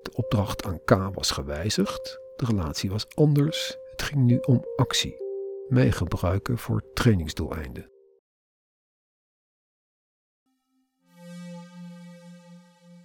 De 0.03 0.11
opdracht 0.15 0.65
aan 0.65 0.85
K 0.85 0.91
was 1.15 1.31
gewijzigd, 1.31 2.19
de 2.37 2.45
relatie 2.45 2.91
was 2.91 3.07
anders, 3.15 3.79
het 3.91 4.03
ging 4.03 4.25
nu 4.25 4.39
om 4.39 4.65
actie, 4.77 5.17
mij 5.69 5.93
gebruiken 5.93 6.59
voor 6.59 6.93
trainingsdoeleinden. 6.93 7.91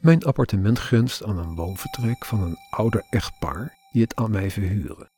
Mijn 0.01 0.23
appartement 0.23 0.79
grenst 0.79 1.23
aan 1.23 1.37
een 1.37 1.55
woonvertrek 1.55 2.25
van 2.25 2.41
een 2.41 2.57
ouder 2.69 3.05
echtpaar 3.09 3.77
die 3.91 4.01
het 4.01 4.15
aan 4.15 4.31
mij 4.31 4.51
verhuren. 4.51 5.11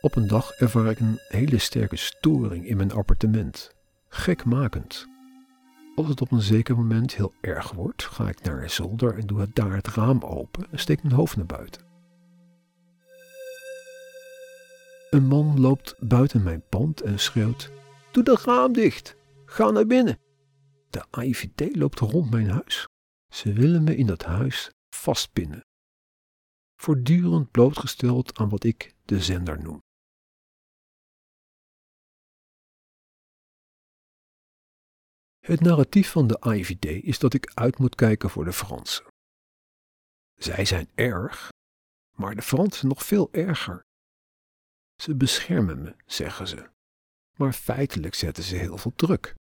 Op 0.00 0.16
een 0.16 0.26
dag 0.26 0.50
ervaar 0.50 0.90
ik 0.90 1.00
een 1.00 1.18
hele 1.28 1.58
sterke 1.58 1.96
storing 1.96 2.66
in 2.66 2.76
mijn 2.76 2.92
appartement. 2.92 3.70
Gekmakend. 4.08 5.11
Als 5.94 6.08
het 6.08 6.20
op 6.20 6.30
een 6.30 6.42
zeker 6.42 6.76
moment 6.76 7.14
heel 7.14 7.34
erg 7.40 7.72
wordt, 7.72 8.04
ga 8.04 8.28
ik 8.28 8.42
naar 8.42 8.62
een 8.62 8.70
zolder 8.70 9.18
en 9.18 9.26
doe 9.26 9.40
het 9.40 9.54
daar 9.54 9.74
het 9.74 9.88
raam 9.88 10.20
open 10.20 10.70
en 10.70 10.78
steek 10.78 11.02
mijn 11.02 11.14
hoofd 11.14 11.36
naar 11.36 11.46
buiten. 11.46 11.82
Een 15.10 15.26
man 15.26 15.60
loopt 15.60 15.94
buiten 15.98 16.42
mijn 16.42 16.62
pand 16.68 17.00
en 17.00 17.18
schreeuwt: 17.18 17.70
Doe 18.12 18.22
dat 18.22 18.44
raam 18.44 18.72
dicht! 18.72 19.16
Ga 19.44 19.70
naar 19.70 19.86
binnen! 19.86 20.18
De 20.90 21.04
AIVD 21.10 21.76
loopt 21.76 21.98
rond 21.98 22.30
mijn 22.30 22.50
huis. 22.50 22.86
Ze 23.34 23.52
willen 23.52 23.84
me 23.84 23.96
in 23.96 24.06
dat 24.06 24.24
huis 24.24 24.70
vastpinnen. 24.94 25.64
Voortdurend 26.76 27.50
blootgesteld 27.50 28.38
aan 28.38 28.48
wat 28.48 28.64
ik 28.64 28.94
de 29.04 29.20
zender 29.20 29.62
noem. 29.62 29.80
Het 35.46 35.60
narratief 35.60 36.10
van 36.10 36.26
de 36.26 36.38
IVD 36.54 37.04
is 37.04 37.18
dat 37.18 37.34
ik 37.34 37.50
uit 37.54 37.78
moet 37.78 37.94
kijken 37.94 38.30
voor 38.30 38.44
de 38.44 38.52
Fransen. 38.52 39.06
Zij 40.34 40.64
zijn 40.64 40.88
erg, 40.94 41.48
maar 42.16 42.34
de 42.34 42.42
Fransen 42.42 42.88
nog 42.88 43.04
veel 43.04 43.28
erger. 43.32 43.82
Ze 45.02 45.14
beschermen 45.14 45.82
me, 45.82 45.94
zeggen 46.06 46.48
ze, 46.48 46.70
maar 47.36 47.52
feitelijk 47.52 48.14
zetten 48.14 48.44
ze 48.44 48.56
heel 48.56 48.78
veel 48.78 48.92
druk. 48.96 49.34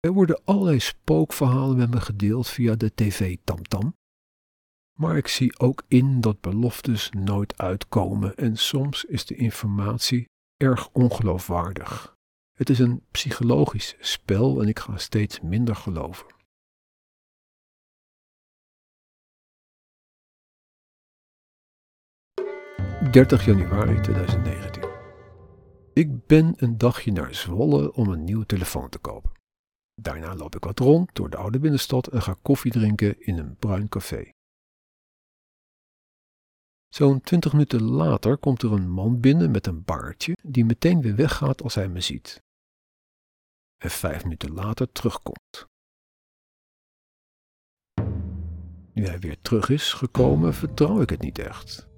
Er 0.00 0.12
worden 0.12 0.42
allerlei 0.44 0.80
spookverhalen 0.80 1.76
met 1.76 1.90
me 1.90 2.00
gedeeld 2.00 2.48
via 2.48 2.74
de 2.74 2.94
tv 2.94 3.36
Tamtam. 3.44 3.94
Maar 4.98 5.16
ik 5.16 5.28
zie 5.28 5.58
ook 5.58 5.82
in 5.88 6.20
dat 6.20 6.40
beloftes 6.40 7.10
nooit 7.10 7.58
uitkomen 7.58 8.36
en 8.36 8.56
soms 8.56 9.04
is 9.04 9.26
de 9.26 9.34
informatie 9.34 10.24
erg 10.56 10.88
ongeloofwaardig. 10.92 12.18
Het 12.60 12.70
is 12.70 12.78
een 12.78 13.02
psychologisch 13.10 13.96
spel 14.00 14.62
en 14.62 14.68
ik 14.68 14.78
ga 14.78 14.96
steeds 14.96 15.40
minder 15.40 15.76
geloven. 15.76 16.26
...30 23.04 23.44
januari 23.44 24.00
2019. 24.00 24.90
Ik 25.92 26.26
ben 26.26 26.52
een 26.56 26.78
dagje 26.78 27.12
naar 27.12 27.34
Zwolle 27.34 27.92
om 27.92 28.08
een 28.08 28.24
nieuwe 28.24 28.46
telefoon 28.46 28.88
te 28.88 28.98
kopen. 28.98 29.32
Daarna 29.94 30.34
loop 30.34 30.54
ik 30.54 30.64
wat 30.64 30.78
rond 30.78 31.14
door 31.14 31.30
de 31.30 31.36
oude 31.36 31.58
binnenstad 31.58 32.06
en 32.06 32.22
ga 32.22 32.36
koffie 32.42 32.72
drinken 32.72 33.20
in 33.20 33.38
een 33.38 33.56
bruin 33.56 33.88
café. 33.88 34.30
Zo'n 36.88 37.20
twintig 37.20 37.52
minuten 37.52 37.82
later 37.82 38.38
komt 38.38 38.62
er 38.62 38.72
een 38.72 38.90
man 38.90 39.20
binnen 39.20 39.50
met 39.50 39.66
een 39.66 39.84
baardje 39.84 40.36
die 40.42 40.64
meteen 40.64 41.02
weer 41.02 41.16
weggaat 41.16 41.62
als 41.62 41.74
hij 41.74 41.88
me 41.88 42.00
ziet. 42.00 42.48
En 43.82 43.90
vijf 43.90 44.22
minuten 44.22 44.52
later 44.52 44.92
terugkomt. 44.92 45.66
Nu 48.92 49.06
hij 49.06 49.18
weer 49.18 49.40
terug 49.40 49.68
is 49.68 49.92
gekomen, 49.92 50.54
vertrouw 50.54 51.00
ik 51.00 51.10
het 51.10 51.20
niet 51.20 51.38
echt. 51.38 51.88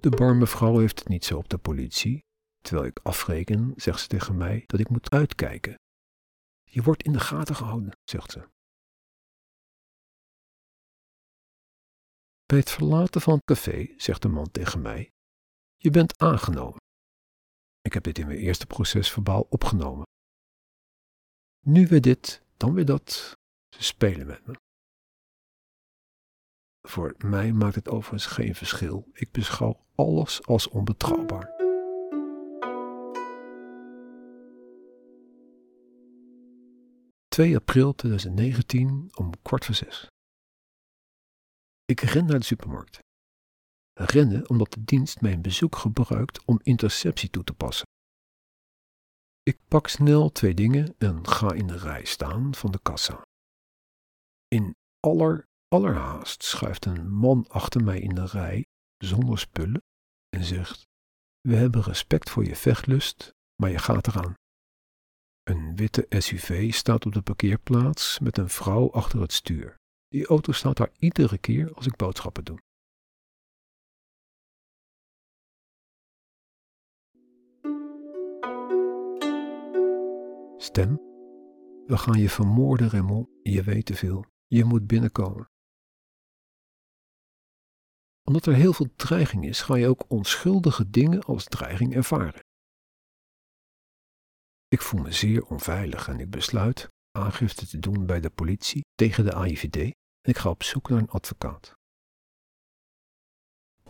De 0.00 0.10
barmevrouw 0.10 0.78
heeft 0.78 0.98
het 0.98 1.08
niet 1.08 1.24
zo 1.24 1.36
op 1.36 1.48
de 1.48 1.58
politie. 1.58 2.24
Terwijl 2.58 2.86
ik 2.86 2.98
afreken, 3.02 3.72
zegt 3.76 4.00
ze 4.00 4.06
tegen 4.06 4.36
mij 4.36 4.64
dat 4.66 4.80
ik 4.80 4.88
moet 4.88 5.10
uitkijken 5.10 5.76
je 6.70 6.82
wordt 6.82 7.02
in 7.02 7.12
de 7.12 7.20
gaten 7.20 7.54
gehouden, 7.54 7.92
zegt 8.04 8.30
ze. 8.30 8.48
Bij 12.46 12.58
het 12.58 12.70
verlaten 12.70 13.20
van 13.20 13.34
het 13.34 13.44
café 13.44 13.94
zegt 13.96 14.22
de 14.22 14.28
man 14.28 14.50
tegen 14.50 14.82
mij: 14.82 15.10
Je 15.76 15.90
bent 15.90 16.18
aangenomen. 16.18 16.80
Ik 17.80 17.92
heb 17.92 18.02
dit 18.02 18.18
in 18.18 18.26
mijn 18.26 18.38
eerste 18.38 18.66
proces 18.66 19.12
verbaal 19.12 19.46
opgenomen. 19.50 20.06
Nu 21.68 21.86
weer 21.86 22.00
dit, 22.00 22.42
dan 22.56 22.74
weer 22.74 22.84
dat. 22.84 23.36
Ze 23.68 23.82
spelen 23.82 24.26
met 24.26 24.46
me. 24.46 24.54
Voor 26.88 27.14
mij 27.18 27.52
maakt 27.52 27.74
het 27.74 27.88
overigens 27.88 28.26
geen 28.26 28.54
verschil. 28.54 29.08
Ik 29.12 29.32
beschouw 29.32 29.84
alles 29.94 30.46
als 30.46 30.68
onbetrouwbaar. 30.68 31.56
2 37.28 37.56
april 37.56 37.94
2019 37.94 39.08
om 39.14 39.30
kwart 39.42 39.64
voor 39.64 39.74
zes. 39.74 40.06
Ik 41.84 42.00
ren 42.00 42.26
naar 42.26 42.38
de 42.38 42.44
supermarkt. 42.44 42.98
Rennen 43.92 44.48
omdat 44.48 44.72
de 44.72 44.84
dienst 44.84 45.20
mijn 45.20 45.42
bezoek 45.42 45.76
gebruikt 45.76 46.44
om 46.44 46.60
interceptie 46.62 47.30
toe 47.30 47.44
te 47.44 47.54
passen. 47.54 47.86
Ik 49.48 49.58
pak 49.68 49.88
snel 49.88 50.32
twee 50.32 50.54
dingen 50.54 50.94
en 50.98 51.28
ga 51.28 51.52
in 51.52 51.66
de 51.66 51.76
rij 51.76 52.04
staan 52.04 52.54
van 52.54 52.70
de 52.70 52.78
kassa. 52.82 53.26
In 54.48 54.74
aller, 55.00 55.44
allerhaast 55.68 56.42
schuift 56.42 56.84
een 56.84 57.10
man 57.10 57.46
achter 57.48 57.84
mij 57.84 58.00
in 58.00 58.14
de 58.14 58.26
rij 58.26 58.66
zonder 58.98 59.38
spullen 59.38 59.82
en 60.28 60.44
zegt: 60.44 60.86
We 61.40 61.54
hebben 61.54 61.82
respect 61.82 62.30
voor 62.30 62.44
je 62.44 62.56
vechtlust, 62.56 63.32
maar 63.62 63.70
je 63.70 63.78
gaat 63.78 64.06
eraan. 64.06 64.34
Een 65.42 65.76
witte 65.76 66.06
SUV 66.08 66.72
staat 66.72 67.06
op 67.06 67.12
de 67.12 67.22
parkeerplaats 67.22 68.18
met 68.18 68.38
een 68.38 68.48
vrouw 68.48 68.92
achter 68.92 69.20
het 69.20 69.32
stuur. 69.32 69.76
Die 70.08 70.26
auto 70.26 70.52
staat 70.52 70.76
daar 70.76 70.92
iedere 70.98 71.38
keer 71.38 71.74
als 71.74 71.86
ik 71.86 71.96
boodschappen 71.96 72.44
doe. 72.44 72.58
Stem, 80.60 80.96
we 81.86 81.96
gaan 81.96 82.20
je 82.20 82.30
vermoorden, 82.30 82.90
Raymond. 82.90 83.28
Je 83.42 83.62
weet 83.62 83.86
te 83.86 83.94
veel. 83.94 84.24
Je 84.46 84.64
moet 84.64 84.86
binnenkomen. 84.86 85.50
Omdat 88.22 88.46
er 88.46 88.54
heel 88.54 88.72
veel 88.72 88.94
dreiging 88.96 89.44
is, 89.46 89.60
ga 89.60 89.76
je 89.76 89.88
ook 89.88 90.04
onschuldige 90.08 90.90
dingen 90.90 91.22
als 91.22 91.44
dreiging 91.44 91.94
ervaren. 91.94 92.44
Ik 94.68 94.82
voel 94.82 95.00
me 95.00 95.12
zeer 95.12 95.44
onveilig 95.44 96.08
en 96.08 96.20
ik 96.20 96.30
besluit 96.30 96.88
aangifte 97.10 97.66
te 97.66 97.78
doen 97.78 98.06
bij 98.06 98.20
de 98.20 98.30
politie 98.30 98.84
tegen 98.94 99.24
de 99.24 99.34
AIVD 99.34 99.76
en 99.76 100.30
ik 100.30 100.38
ga 100.38 100.50
op 100.50 100.62
zoek 100.62 100.88
naar 100.88 100.98
een 100.98 101.08
advocaat. 101.08 101.74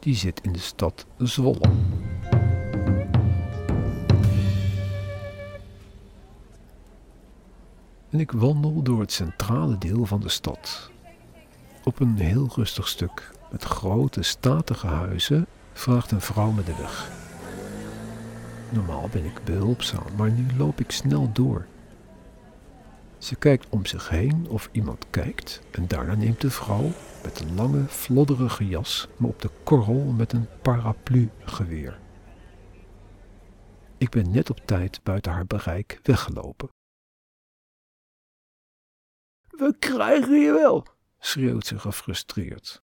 Die 0.01 0.15
zit 0.15 0.41
in 0.41 0.53
de 0.53 0.59
stad 0.59 1.07
Zwolle. 1.19 2.07
En 8.11 8.21
ik 8.21 8.33
wandel 8.33 8.83
door 8.83 9.01
het 9.01 9.13
centrale 9.13 9.79
deel 9.79 10.05
van 10.05 10.21
de 10.21 10.29
stad. 10.29 10.91
Op 11.85 12.01
een 12.01 12.17
heel 12.17 12.49
rustig 12.55 12.89
stuk 12.89 13.31
met 13.51 13.65
grote 13.65 14.23
statige 14.23 14.87
huizen 14.87 15.47
vraagt 15.73 16.11
een 16.11 16.21
vrouw 16.21 16.51
me 16.51 16.63
de 16.63 16.77
weg. 16.77 17.11
Normaal 18.71 19.09
ben 19.13 19.25
ik 19.25 19.45
behulpzaam, 19.45 20.17
maar 20.17 20.31
nu 20.31 20.47
loop 20.57 20.81
ik 20.81 20.91
snel 20.91 21.33
door. 21.33 21.67
Ze 23.19 23.37
kijkt 23.37 23.67
om 23.69 23.87
zich 23.87 24.09
heen 24.09 24.47
of 24.49 24.69
iemand 24.73 25.07
kijkt 25.11 25.61
en 25.71 25.89
daarna 25.89 26.15
neemt 26.15 26.41
de 26.41 26.51
vrouw 26.51 26.91
met 27.23 27.41
een 27.41 27.55
lange, 27.55 27.85
flodderige 27.89 28.67
jas 28.67 29.09
me 29.17 29.27
op 29.27 29.43
de 29.43 29.51
korrel 29.63 30.05
met 30.05 30.33
een 30.33 30.47
paraplu-geweer. 30.63 31.99
Ik 33.99 34.11
ben 34.11 34.31
net 34.31 34.51
op 34.51 34.61
tijd 34.65 35.01
buiten 35.03 35.33
haar 35.33 35.47
bereik 35.47 36.01
weggelopen. 36.03 36.69
We 39.59 39.75
krijgen 39.79 40.41
je 40.41 40.53
wel, 40.53 40.87
schreeuwt 41.19 41.67
ze 41.67 41.79
gefrustreerd. 41.79 42.83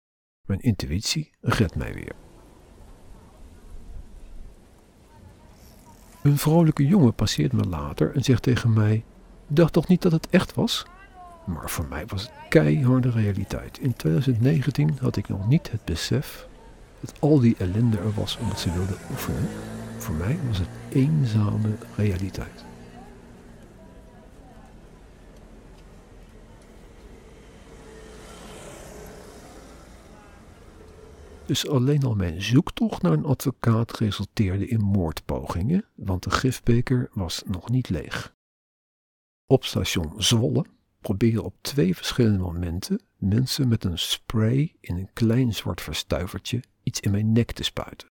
Mijn 0.46 0.61
intuïtie 0.61 1.30
redt 1.40 1.74
mij 1.74 1.94
weer. 1.94 2.12
Een 6.22 6.38
vrolijke 6.38 6.87
jongen 6.87 7.14
passeert 7.14 7.52
me 7.52 7.64
later 7.64 8.14
en 8.14 8.22
zegt 8.24 8.42
tegen 8.42 8.72
mij: 8.72 9.04
dacht 9.46 9.72
toch 9.72 9.88
niet 9.88 10.02
dat 10.02 10.12
het 10.12 10.28
echt 10.30 10.54
was? 10.54 10.87
Maar 11.46 11.70
voor 11.70 11.87
mij 11.88 12.06
was 12.06 12.22
het 12.22 12.33
keiharde 12.48 13.11
realiteit. 13.11 13.78
In 13.78 13.96
2019 13.96 14.98
had 15.00 15.16
ik 15.16 15.28
nog 15.28 15.48
niet 15.48 15.70
het 15.70 15.85
besef 15.85 16.48
dat 17.00 17.20
al 17.20 17.40
die 17.40 17.56
ellende 17.59 17.98
er 17.98 18.14
was 18.14 18.38
omdat 18.38 18.61
ze 18.61 18.72
wilden 18.72 18.96
oefenen. 19.11 19.48
Voor 19.98 20.14
mij 20.14 20.38
was 20.48 20.59
het 20.59 20.68
eenzame 20.88 21.76
realiteit. 21.96 22.64
Dus 31.50 31.68
alleen 31.68 32.02
al 32.02 32.14
mijn 32.14 32.42
zoektocht 32.42 33.02
naar 33.02 33.12
een 33.12 33.24
advocaat 33.24 33.98
resulteerde 33.98 34.66
in 34.66 34.80
moordpogingen, 34.80 35.84
want 35.94 36.22
de 36.22 36.30
gifbeker 36.30 37.10
was 37.12 37.42
nog 37.46 37.70
niet 37.70 37.88
leeg. 37.88 38.34
Op 39.46 39.64
station 39.64 40.22
Zwolle 40.22 40.64
probeerden 41.00 41.44
op 41.44 41.56
twee 41.60 41.96
verschillende 41.96 42.38
momenten 42.38 43.02
mensen 43.16 43.68
met 43.68 43.84
een 43.84 43.98
spray 43.98 44.76
in 44.80 44.96
een 44.96 45.12
klein 45.12 45.54
zwart 45.54 45.80
verstuivertje 45.80 46.62
iets 46.82 47.00
in 47.00 47.10
mijn 47.10 47.32
nek 47.32 47.52
te 47.52 47.62
spuiten. 47.62 48.08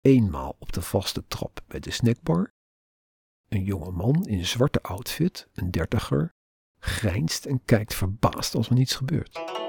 Eenmaal 0.00 0.56
op 0.58 0.72
de 0.72 0.82
vaste 0.82 1.26
trap 1.26 1.64
bij 1.66 1.80
de 1.80 1.90
snackbar. 1.90 2.50
Een 3.48 3.64
jonge 3.64 3.90
man 3.90 4.26
in 4.26 4.46
zwarte 4.46 4.82
outfit, 4.82 5.48
een 5.52 5.70
dertiger, 5.70 6.30
grijnst 6.78 7.44
en 7.44 7.64
kijkt 7.64 7.94
verbaasd 7.94 8.54
als 8.54 8.68
er 8.68 8.74
niets 8.74 8.94
gebeurt. 8.94 9.60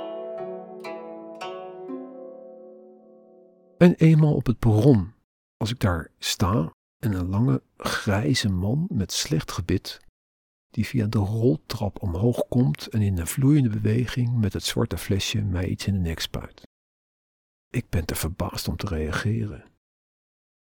En 3.82 3.96
eenmaal 3.96 4.36
op 4.36 4.46
het 4.46 4.60
perron, 4.60 5.14
als 5.58 5.72
ik 5.72 5.80
daar 5.80 6.12
sta 6.18 6.74
en 7.04 7.14
een 7.14 7.28
lange 7.28 7.64
grijze 7.78 8.50
man 8.50 8.88
met 8.90 9.12
slecht 9.12 9.52
gebit, 9.52 10.02
die 10.70 10.86
via 10.86 11.08
de 11.08 11.18
roltrap 11.18 12.02
omhoog 12.02 12.48
komt 12.48 12.88
en 12.88 13.02
in 13.02 13.18
een 13.18 13.28
vloeiende 13.28 13.70
beweging 13.70 14.38
met 14.38 14.54
het 14.54 14.64
zwarte 14.64 14.98
flesje 14.98 15.42
mij 15.42 15.68
iets 15.68 15.88
in 15.88 15.94
de 15.94 16.00
nek 16.00 16.20
spuit. 16.20 16.62
Ik 17.70 17.90
ben 17.90 18.06
te 18.06 18.16
verbaasd 18.16 18.68
om 18.68 18.76
te 18.76 18.88
reageren. 18.88 19.72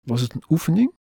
Was 0.07 0.21
het 0.21 0.33
een 0.33 0.43
oefening? 0.49 0.93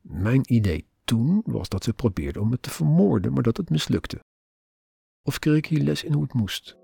Mijn 0.00 0.52
idee 0.52 0.86
toen 1.04 1.42
was 1.44 1.68
dat 1.68 1.84
ze 1.84 1.94
probeerden 1.94 2.42
om 2.42 2.48
me 2.48 2.60
te 2.60 2.70
vermoorden, 2.70 3.32
maar 3.32 3.42
dat 3.42 3.56
het 3.56 3.70
mislukte. 3.70 4.20
Of 5.22 5.38
kreeg 5.38 5.56
ik 5.56 5.66
hier 5.66 5.82
les 5.82 6.04
in 6.04 6.12
hoe 6.12 6.22
het 6.22 6.32
moest? 6.34 6.76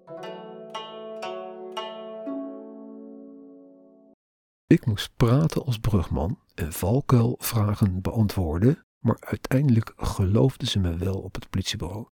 Ik 4.72 4.86
moest 4.86 5.16
praten 5.16 5.64
als 5.64 5.78
brugman 5.78 6.38
en 6.54 6.72
valkuilvragen 6.72 8.02
beantwoorden, 8.02 8.84
maar 8.98 9.16
uiteindelijk 9.20 9.92
geloofden 9.96 10.68
ze 10.68 10.78
me 10.78 10.96
wel 10.96 11.20
op 11.20 11.34
het 11.34 11.50
politiebureau. 11.50 12.08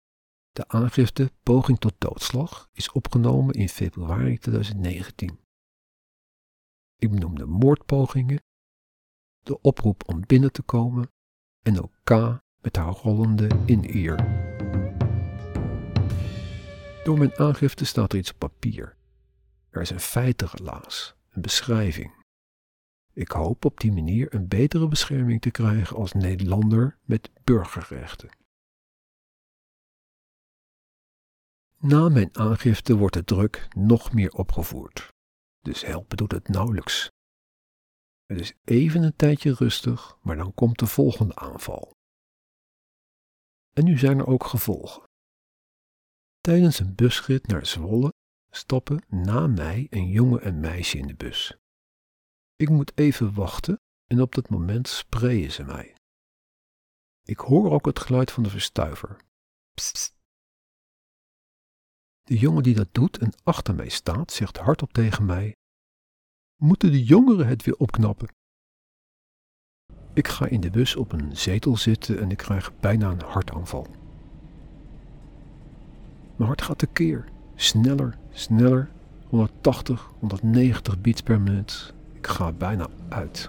De 0.53 0.69
aangifte 0.69 1.33
poging 1.43 1.79
tot 1.79 1.95
doodslag 1.99 2.69
is 2.73 2.93
opgenomen 2.93 3.55
in 3.55 3.69
februari 3.69 4.39
2019. 4.39 5.39
Ik 6.97 7.11
benoemde 7.11 7.47
moordpogingen, 7.47 8.43
de 9.41 9.61
oproep 9.61 10.09
om 10.09 10.27
binnen 10.27 10.53
te 10.53 10.63
komen 10.63 11.11
en 11.63 11.83
ook 11.83 11.93
K 12.05 12.11
met 12.61 12.77
haar 12.77 12.93
rollende 12.93 13.49
in-ear. 13.67 14.17
Door 17.05 17.19
mijn 17.19 17.39
aangifte 17.39 17.85
staat 17.85 18.13
er 18.13 18.19
iets 18.19 18.33
op 18.33 18.39
papier. 18.39 18.97
Er 19.71 19.81
is 19.81 19.91
een 19.91 20.01
feitenrelaas, 20.01 21.15
een 21.31 21.43
beschrijving. 21.43 22.23
Ik 23.15 23.31
hoop 23.31 23.65
op 23.65 23.81
die 23.81 23.93
manier 23.93 24.35
een 24.35 24.49
betere 24.49 24.89
bescherming 24.89 25.41
te 25.41 25.51
krijgen 25.51 25.97
als 25.97 26.13
Nederlander 26.13 26.99
met 27.03 27.31
burgerrechten. 27.45 28.29
Na 31.79 32.09
mijn 32.09 32.37
aangifte 32.37 32.97
wordt 32.97 33.15
de 33.15 33.25
druk 33.25 33.69
nog 33.77 34.13
meer 34.13 34.33
opgevoerd, 34.33 35.13
dus 35.61 35.85
helpen 35.85 36.17
doet 36.17 36.33
het 36.33 36.49
nauwelijks. 36.49 37.11
Het 38.27 38.41
is 38.41 38.55
even 38.65 39.03
een 39.03 39.17
tijdje 39.17 39.55
rustig, 39.55 40.19
maar 40.23 40.37
dan 40.37 40.55
komt 40.55 40.79
de 40.79 40.87
volgende 40.87 41.35
aanval. 41.35 41.93
En 43.73 43.85
nu 43.85 43.99
zijn 43.99 44.19
er 44.19 44.27
ook 44.27 44.45
gevolgen. 44.45 45.03
Tijdens 46.41 46.79
een 46.79 46.95
busrit 46.95 47.47
naar 47.47 47.67
Zwolle 47.67 48.13
stappen 48.51 49.05
na 49.09 49.47
mij 49.47 49.87
een 49.91 50.09
jongen 50.09 50.43
en 50.43 50.61
meisje 50.61 50.99
in 50.99 51.07
de 51.07 51.15
bus. 51.15 51.59
Ik 52.57 52.69
moet 52.69 52.99
even 52.99 53.35
wachten 53.35 53.81
en 54.07 54.21
op 54.21 54.35
dat 54.35 54.49
moment 54.49 54.89
sprayen 54.89 55.53
ze 55.53 55.65
mij. 55.65 55.95
Ik 57.23 57.39
hoor 57.39 57.71
ook 57.71 57.87
het 57.87 57.99
geluid 57.99 58.31
van 58.31 58.43
de 58.43 58.51
verstuiver. 58.51 59.17
Psst. 59.75 60.15
De 62.23 62.39
jongen 62.39 62.63
die 62.63 62.75
dat 62.75 62.89
doet 62.93 63.19
en 63.19 63.33
achter 63.43 63.75
mij 63.75 63.89
staat, 63.89 64.33
zegt 64.33 64.57
hardop 64.57 64.93
tegen 64.93 65.25
mij: 65.25 65.57
Moeten 66.63 66.91
de 66.91 67.05
jongeren 67.05 67.47
het 67.47 67.65
weer 67.65 67.77
opknappen? 67.77 68.29
Ik 70.13 70.29
ga 70.29 70.47
in 70.47 70.61
de 70.61 70.71
bus 70.71 70.97
op 70.97 71.13
een 71.13 71.37
zetel 71.37 71.77
zitten 71.77 72.19
en 72.21 72.31
ik 72.31 72.37
krijg 72.37 72.79
bijna 72.81 73.11
een 73.11 73.23
hartaanval. 73.23 73.87
Mijn 76.37 76.49
hart 76.49 76.63
gaat 76.63 76.79
tekeer. 76.79 77.29
Sneller, 77.55 78.19
sneller. 78.31 78.91
180, 79.29 80.13
190 80.19 81.01
beats 81.01 81.23
per 81.23 81.41
minuut. 81.41 81.94
Ik 82.25 82.31
ga 82.31 82.53
bijna 82.53 82.87
uit. 83.09 83.49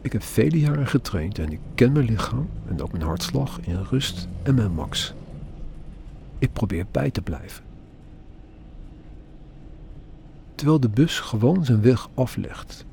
Ik 0.00 0.12
heb 0.12 0.22
vele 0.22 0.58
jaren 0.58 0.86
getraind 0.86 1.38
en 1.38 1.52
ik 1.52 1.60
ken 1.74 1.92
mijn 1.92 2.04
lichaam 2.04 2.48
en 2.68 2.82
ook 2.82 2.92
mijn 2.92 3.04
hartslag 3.04 3.60
in 3.60 3.82
rust 3.90 4.28
en 4.42 4.54
mijn 4.54 4.72
max. 4.72 5.14
Ik 6.38 6.52
probeer 6.52 6.86
bij 6.90 7.10
te 7.10 7.22
blijven. 7.22 7.64
Terwijl 10.54 10.80
de 10.80 10.88
bus 10.88 11.20
gewoon 11.20 11.64
zijn 11.64 11.82
weg 11.82 12.08
aflegt. 12.14 12.85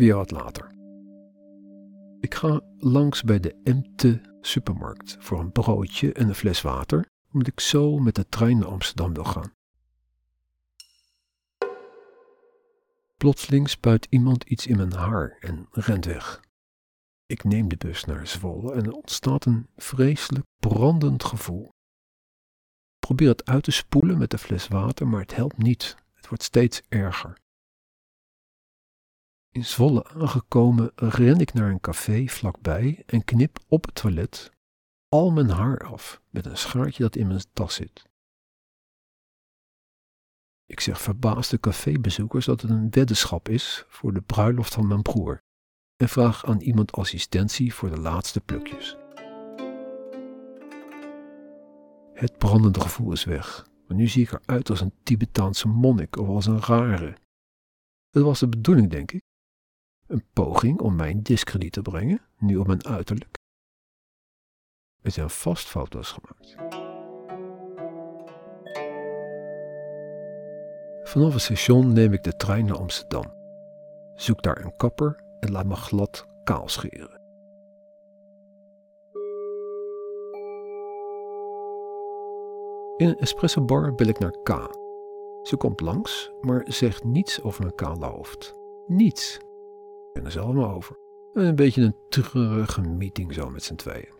Weer 0.00 0.14
wat 0.14 0.30
later. 0.30 0.70
Ik 2.20 2.34
ga 2.34 2.60
langs 2.76 3.22
bij 3.22 3.40
de 3.40 3.60
Emte 3.62 4.20
supermarkt 4.40 5.16
voor 5.18 5.40
een 5.40 5.52
broodje 5.52 6.12
en 6.12 6.28
een 6.28 6.34
fles 6.34 6.62
water, 6.62 7.10
omdat 7.32 7.48
ik 7.48 7.60
zo 7.60 7.98
met 7.98 8.14
de 8.14 8.26
trein 8.28 8.58
naar 8.58 8.68
Amsterdam 8.68 9.14
wil 9.14 9.24
gaan. 9.24 9.52
Plotseling 13.16 13.68
spuit 13.68 14.06
iemand 14.10 14.44
iets 14.44 14.66
in 14.66 14.76
mijn 14.76 14.92
haar 14.92 15.36
en 15.40 15.68
rent 15.70 16.04
weg. 16.04 16.40
Ik 17.26 17.44
neem 17.44 17.68
de 17.68 17.76
bus 17.76 18.04
naar 18.04 18.26
Zwolle 18.26 18.72
en 18.72 18.84
er 18.84 18.92
ontstaat 18.92 19.44
een 19.44 19.66
vreselijk 19.76 20.46
brandend 20.58 21.24
gevoel. 21.24 21.64
Ik 21.64 22.98
probeer 22.98 23.28
het 23.28 23.46
uit 23.46 23.62
te 23.64 23.70
spoelen 23.70 24.18
met 24.18 24.30
de 24.30 24.38
fles 24.38 24.68
water, 24.68 25.08
maar 25.08 25.20
het 25.20 25.36
helpt 25.36 25.58
niet. 25.58 25.96
Het 26.14 26.28
wordt 26.28 26.42
steeds 26.42 26.82
erger. 26.88 27.38
In 29.52 29.64
Zwolle 29.64 30.04
aangekomen 30.04 30.92
ren 30.94 31.38
ik 31.38 31.52
naar 31.52 31.70
een 31.70 31.80
café 31.80 32.26
vlakbij 32.26 33.02
en 33.06 33.24
knip 33.24 33.58
op 33.68 33.84
het 33.84 33.94
toilet 33.94 34.52
al 35.08 35.30
mijn 35.30 35.50
haar 35.50 35.78
af 35.78 36.22
met 36.28 36.46
een 36.46 36.56
schaartje 36.56 37.02
dat 37.02 37.16
in 37.16 37.26
mijn 37.26 37.44
tas 37.52 37.74
zit. 37.74 38.08
Ik 40.66 40.80
zeg 40.80 41.00
verbaasde 41.00 41.60
cafébezoekers 41.60 42.44
dat 42.46 42.60
het 42.60 42.70
een 42.70 42.90
weddenschap 42.90 43.48
is 43.48 43.84
voor 43.88 44.12
de 44.12 44.20
bruiloft 44.20 44.74
van 44.74 44.86
mijn 44.86 45.02
broer 45.02 45.42
en 45.96 46.08
vraag 46.08 46.44
aan 46.44 46.60
iemand 46.60 46.92
assistentie 46.92 47.74
voor 47.74 47.90
de 47.90 48.00
laatste 48.00 48.40
plukjes. 48.40 48.96
Het 52.12 52.38
brandende 52.38 52.80
gevoel 52.80 53.12
is 53.12 53.24
weg, 53.24 53.66
maar 53.86 53.96
nu 53.96 54.08
zie 54.08 54.22
ik 54.22 54.32
eruit 54.32 54.70
als 54.70 54.80
een 54.80 54.94
Tibetaanse 55.02 55.68
monnik 55.68 56.16
of 56.16 56.28
als 56.28 56.46
een 56.46 56.60
rare. 56.60 57.16
Het 58.10 58.22
was 58.22 58.40
de 58.40 58.48
bedoeling, 58.48 58.90
denk 58.90 59.12
ik. 59.12 59.22
Een 60.10 60.24
poging 60.32 60.80
om 60.80 60.96
mij 60.96 61.10
in 61.10 61.22
discrediet 61.22 61.72
te 61.72 61.82
brengen, 61.82 62.20
nu 62.38 62.56
op 62.56 62.66
mijn 62.66 62.86
uiterlijk. 62.86 63.38
Er 65.02 65.10
zijn 65.10 65.30
vast 65.30 65.66
foto's 65.66 66.12
gemaakt. 66.18 66.56
Vanaf 71.02 71.32
het 71.32 71.42
station 71.42 71.92
neem 71.92 72.12
ik 72.12 72.22
de 72.22 72.36
trein 72.36 72.64
naar 72.64 72.78
Amsterdam. 72.78 73.24
Zoek 74.14 74.42
daar 74.42 74.64
een 74.64 74.76
kapper 74.76 75.22
en 75.40 75.50
laat 75.50 75.66
me 75.66 75.74
glad 75.74 76.26
kaal 76.44 76.68
scheren. 76.68 77.20
In 82.96 83.08
een 83.08 83.18
espresso 83.18 83.64
bar 83.64 83.94
bel 83.94 84.06
ik 84.06 84.18
naar 84.18 84.42
K. 84.42 84.48
Ze 85.42 85.56
komt 85.56 85.80
langs, 85.80 86.30
maar 86.40 86.62
zegt 86.66 87.04
niets 87.04 87.42
over 87.42 87.62
mijn 87.62 87.74
kale 87.74 88.06
hoofd. 88.06 88.54
Niets. 88.86 89.48
Ben 90.12 90.24
er 90.24 90.32
zelf 90.32 90.54
maar 90.54 90.74
over. 90.74 90.96
Een 91.32 91.56
beetje 91.56 91.82
een 91.82 91.96
treurige 92.08 92.80
meeting 92.80 93.34
zo 93.34 93.50
met 93.50 93.62
z'n 93.62 93.74
tweeën. 93.74 94.18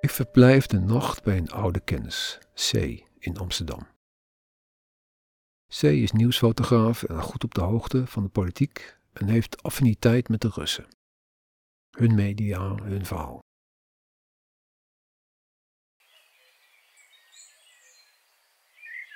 Ik 0.00 0.10
verblijf 0.10 0.66
de 0.66 0.78
nacht 0.78 1.22
bij 1.22 1.36
een 1.36 1.50
oude 1.50 1.80
kennis, 1.80 2.38
C, 2.54 2.72
in 3.18 3.38
Amsterdam. 3.38 3.86
C 5.78 5.82
is 5.82 6.12
nieuwsfotograaf 6.12 7.02
en 7.02 7.22
goed 7.22 7.44
op 7.44 7.54
de 7.54 7.60
hoogte 7.60 8.06
van 8.06 8.22
de 8.22 8.28
politiek 8.28 8.98
en 9.12 9.28
heeft 9.28 9.62
affiniteit 9.62 10.28
met 10.28 10.40
de 10.40 10.50
Russen. 10.54 10.86
Hun 11.90 12.14
media, 12.14 12.74
hun 12.74 13.04
verhaal. 13.04 13.40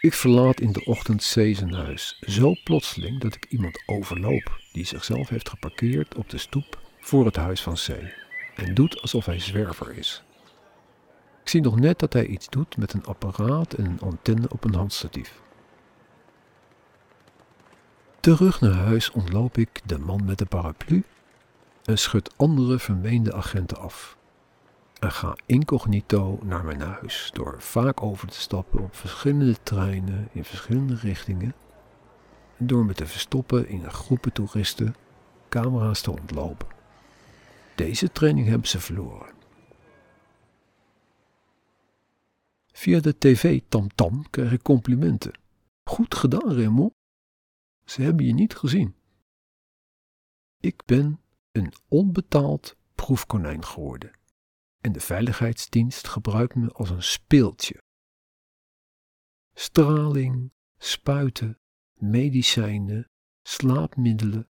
Ik 0.04 0.14
verlaat 0.14 0.60
in 0.60 0.72
de 0.72 0.84
ochtend 0.84 1.20
C 1.20 1.56
zijn 1.56 1.74
huis, 1.74 2.18
zo 2.20 2.54
plotseling 2.64 3.20
dat 3.20 3.34
ik 3.34 3.46
iemand 3.48 3.82
overloop 3.86 4.60
die 4.72 4.86
zichzelf 4.86 5.28
heeft 5.28 5.48
geparkeerd 5.48 6.14
op 6.14 6.30
de 6.30 6.38
stoep 6.38 6.78
voor 7.00 7.24
het 7.24 7.36
huis 7.36 7.62
van 7.62 7.74
C 7.74 7.88
en 8.54 8.74
doet 8.74 9.00
alsof 9.00 9.26
hij 9.26 9.38
zwerver 9.38 9.98
is. 9.98 10.22
Ik 11.42 11.48
zie 11.48 11.60
nog 11.60 11.80
net 11.80 11.98
dat 11.98 12.12
hij 12.12 12.26
iets 12.26 12.48
doet 12.48 12.76
met 12.76 12.92
een 12.92 13.04
apparaat 13.04 13.72
en 13.72 13.84
een 13.84 14.00
antenne 14.00 14.48
op 14.48 14.64
een 14.64 14.74
handstatief. 14.74 15.40
Terug 18.20 18.60
naar 18.60 18.72
huis 18.72 19.10
ontloop 19.10 19.58
ik 19.58 19.80
de 19.84 19.98
man 19.98 20.24
met 20.24 20.38
de 20.38 20.46
paraplu 20.46 21.04
en 21.84 21.98
schud 21.98 22.32
andere 22.36 22.78
vermeende 22.78 23.34
agenten 23.34 23.78
af. 23.78 24.16
Ga 25.10 25.36
incognito 25.46 26.38
naar 26.42 26.64
mijn 26.64 26.80
huis 26.80 27.30
door 27.32 27.62
vaak 27.62 28.02
over 28.02 28.28
te 28.28 28.40
stappen 28.40 28.80
op 28.80 28.94
verschillende 28.94 29.62
treinen 29.62 30.28
in 30.32 30.44
verschillende 30.44 30.94
richtingen 30.94 31.54
en 32.56 32.66
door 32.66 32.84
me 32.84 32.94
te 32.94 33.06
verstoppen 33.06 33.68
in 33.68 33.90
groepen 33.90 34.32
toeristen 34.32 34.94
camera's 35.48 36.00
te 36.00 36.10
ontlopen. 36.10 36.66
Deze 37.74 38.12
training 38.12 38.48
hebben 38.48 38.68
ze 38.68 38.80
verloren. 38.80 39.32
Via 42.72 43.00
de 43.00 43.18
tv 43.18 43.60
Tamtam 43.68 44.30
krijg 44.30 44.52
ik 44.52 44.62
complimenten. 44.62 45.38
Goed 45.84 46.14
gedaan, 46.14 46.54
Raymond. 46.54 46.92
Ze 47.84 48.02
hebben 48.02 48.26
je 48.26 48.34
niet 48.34 48.56
gezien. 48.56 48.94
Ik 50.60 50.82
ben 50.84 51.20
een 51.52 51.72
onbetaald 51.88 52.76
proefkonijn 52.94 53.64
geworden 53.64 54.10
en 54.84 54.92
de 54.92 55.00
veiligheidsdienst 55.00 56.08
gebruikt 56.08 56.54
me 56.54 56.72
als 56.72 56.90
een 56.90 57.02
speeltje. 57.02 57.82
Straling, 59.54 60.52
spuiten, 60.76 61.60
medicijnen, 61.94 63.10
slaapmiddelen, 63.42 64.48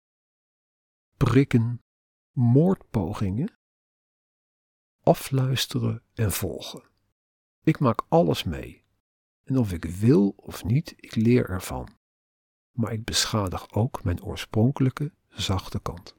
prikken, 1.17 1.83
moordpogingen, 2.31 3.57
afluisteren 5.03 6.03
en 6.13 6.31
volgen. 6.31 6.89
Ik 7.63 7.79
maak 7.79 8.05
alles 8.07 8.43
mee. 8.43 8.85
En 9.43 9.57
of 9.57 9.71
ik 9.71 9.85
wil 9.85 10.29
of 10.29 10.63
niet, 10.63 10.93
ik 10.95 11.15
leer 11.15 11.49
ervan. 11.49 11.97
Maar 12.71 12.91
ik 12.91 13.03
beschadig 13.03 13.71
ook 13.71 14.03
mijn 14.03 14.23
oorspronkelijke 14.23 15.13
zachte 15.27 15.79
kant. 15.79 16.15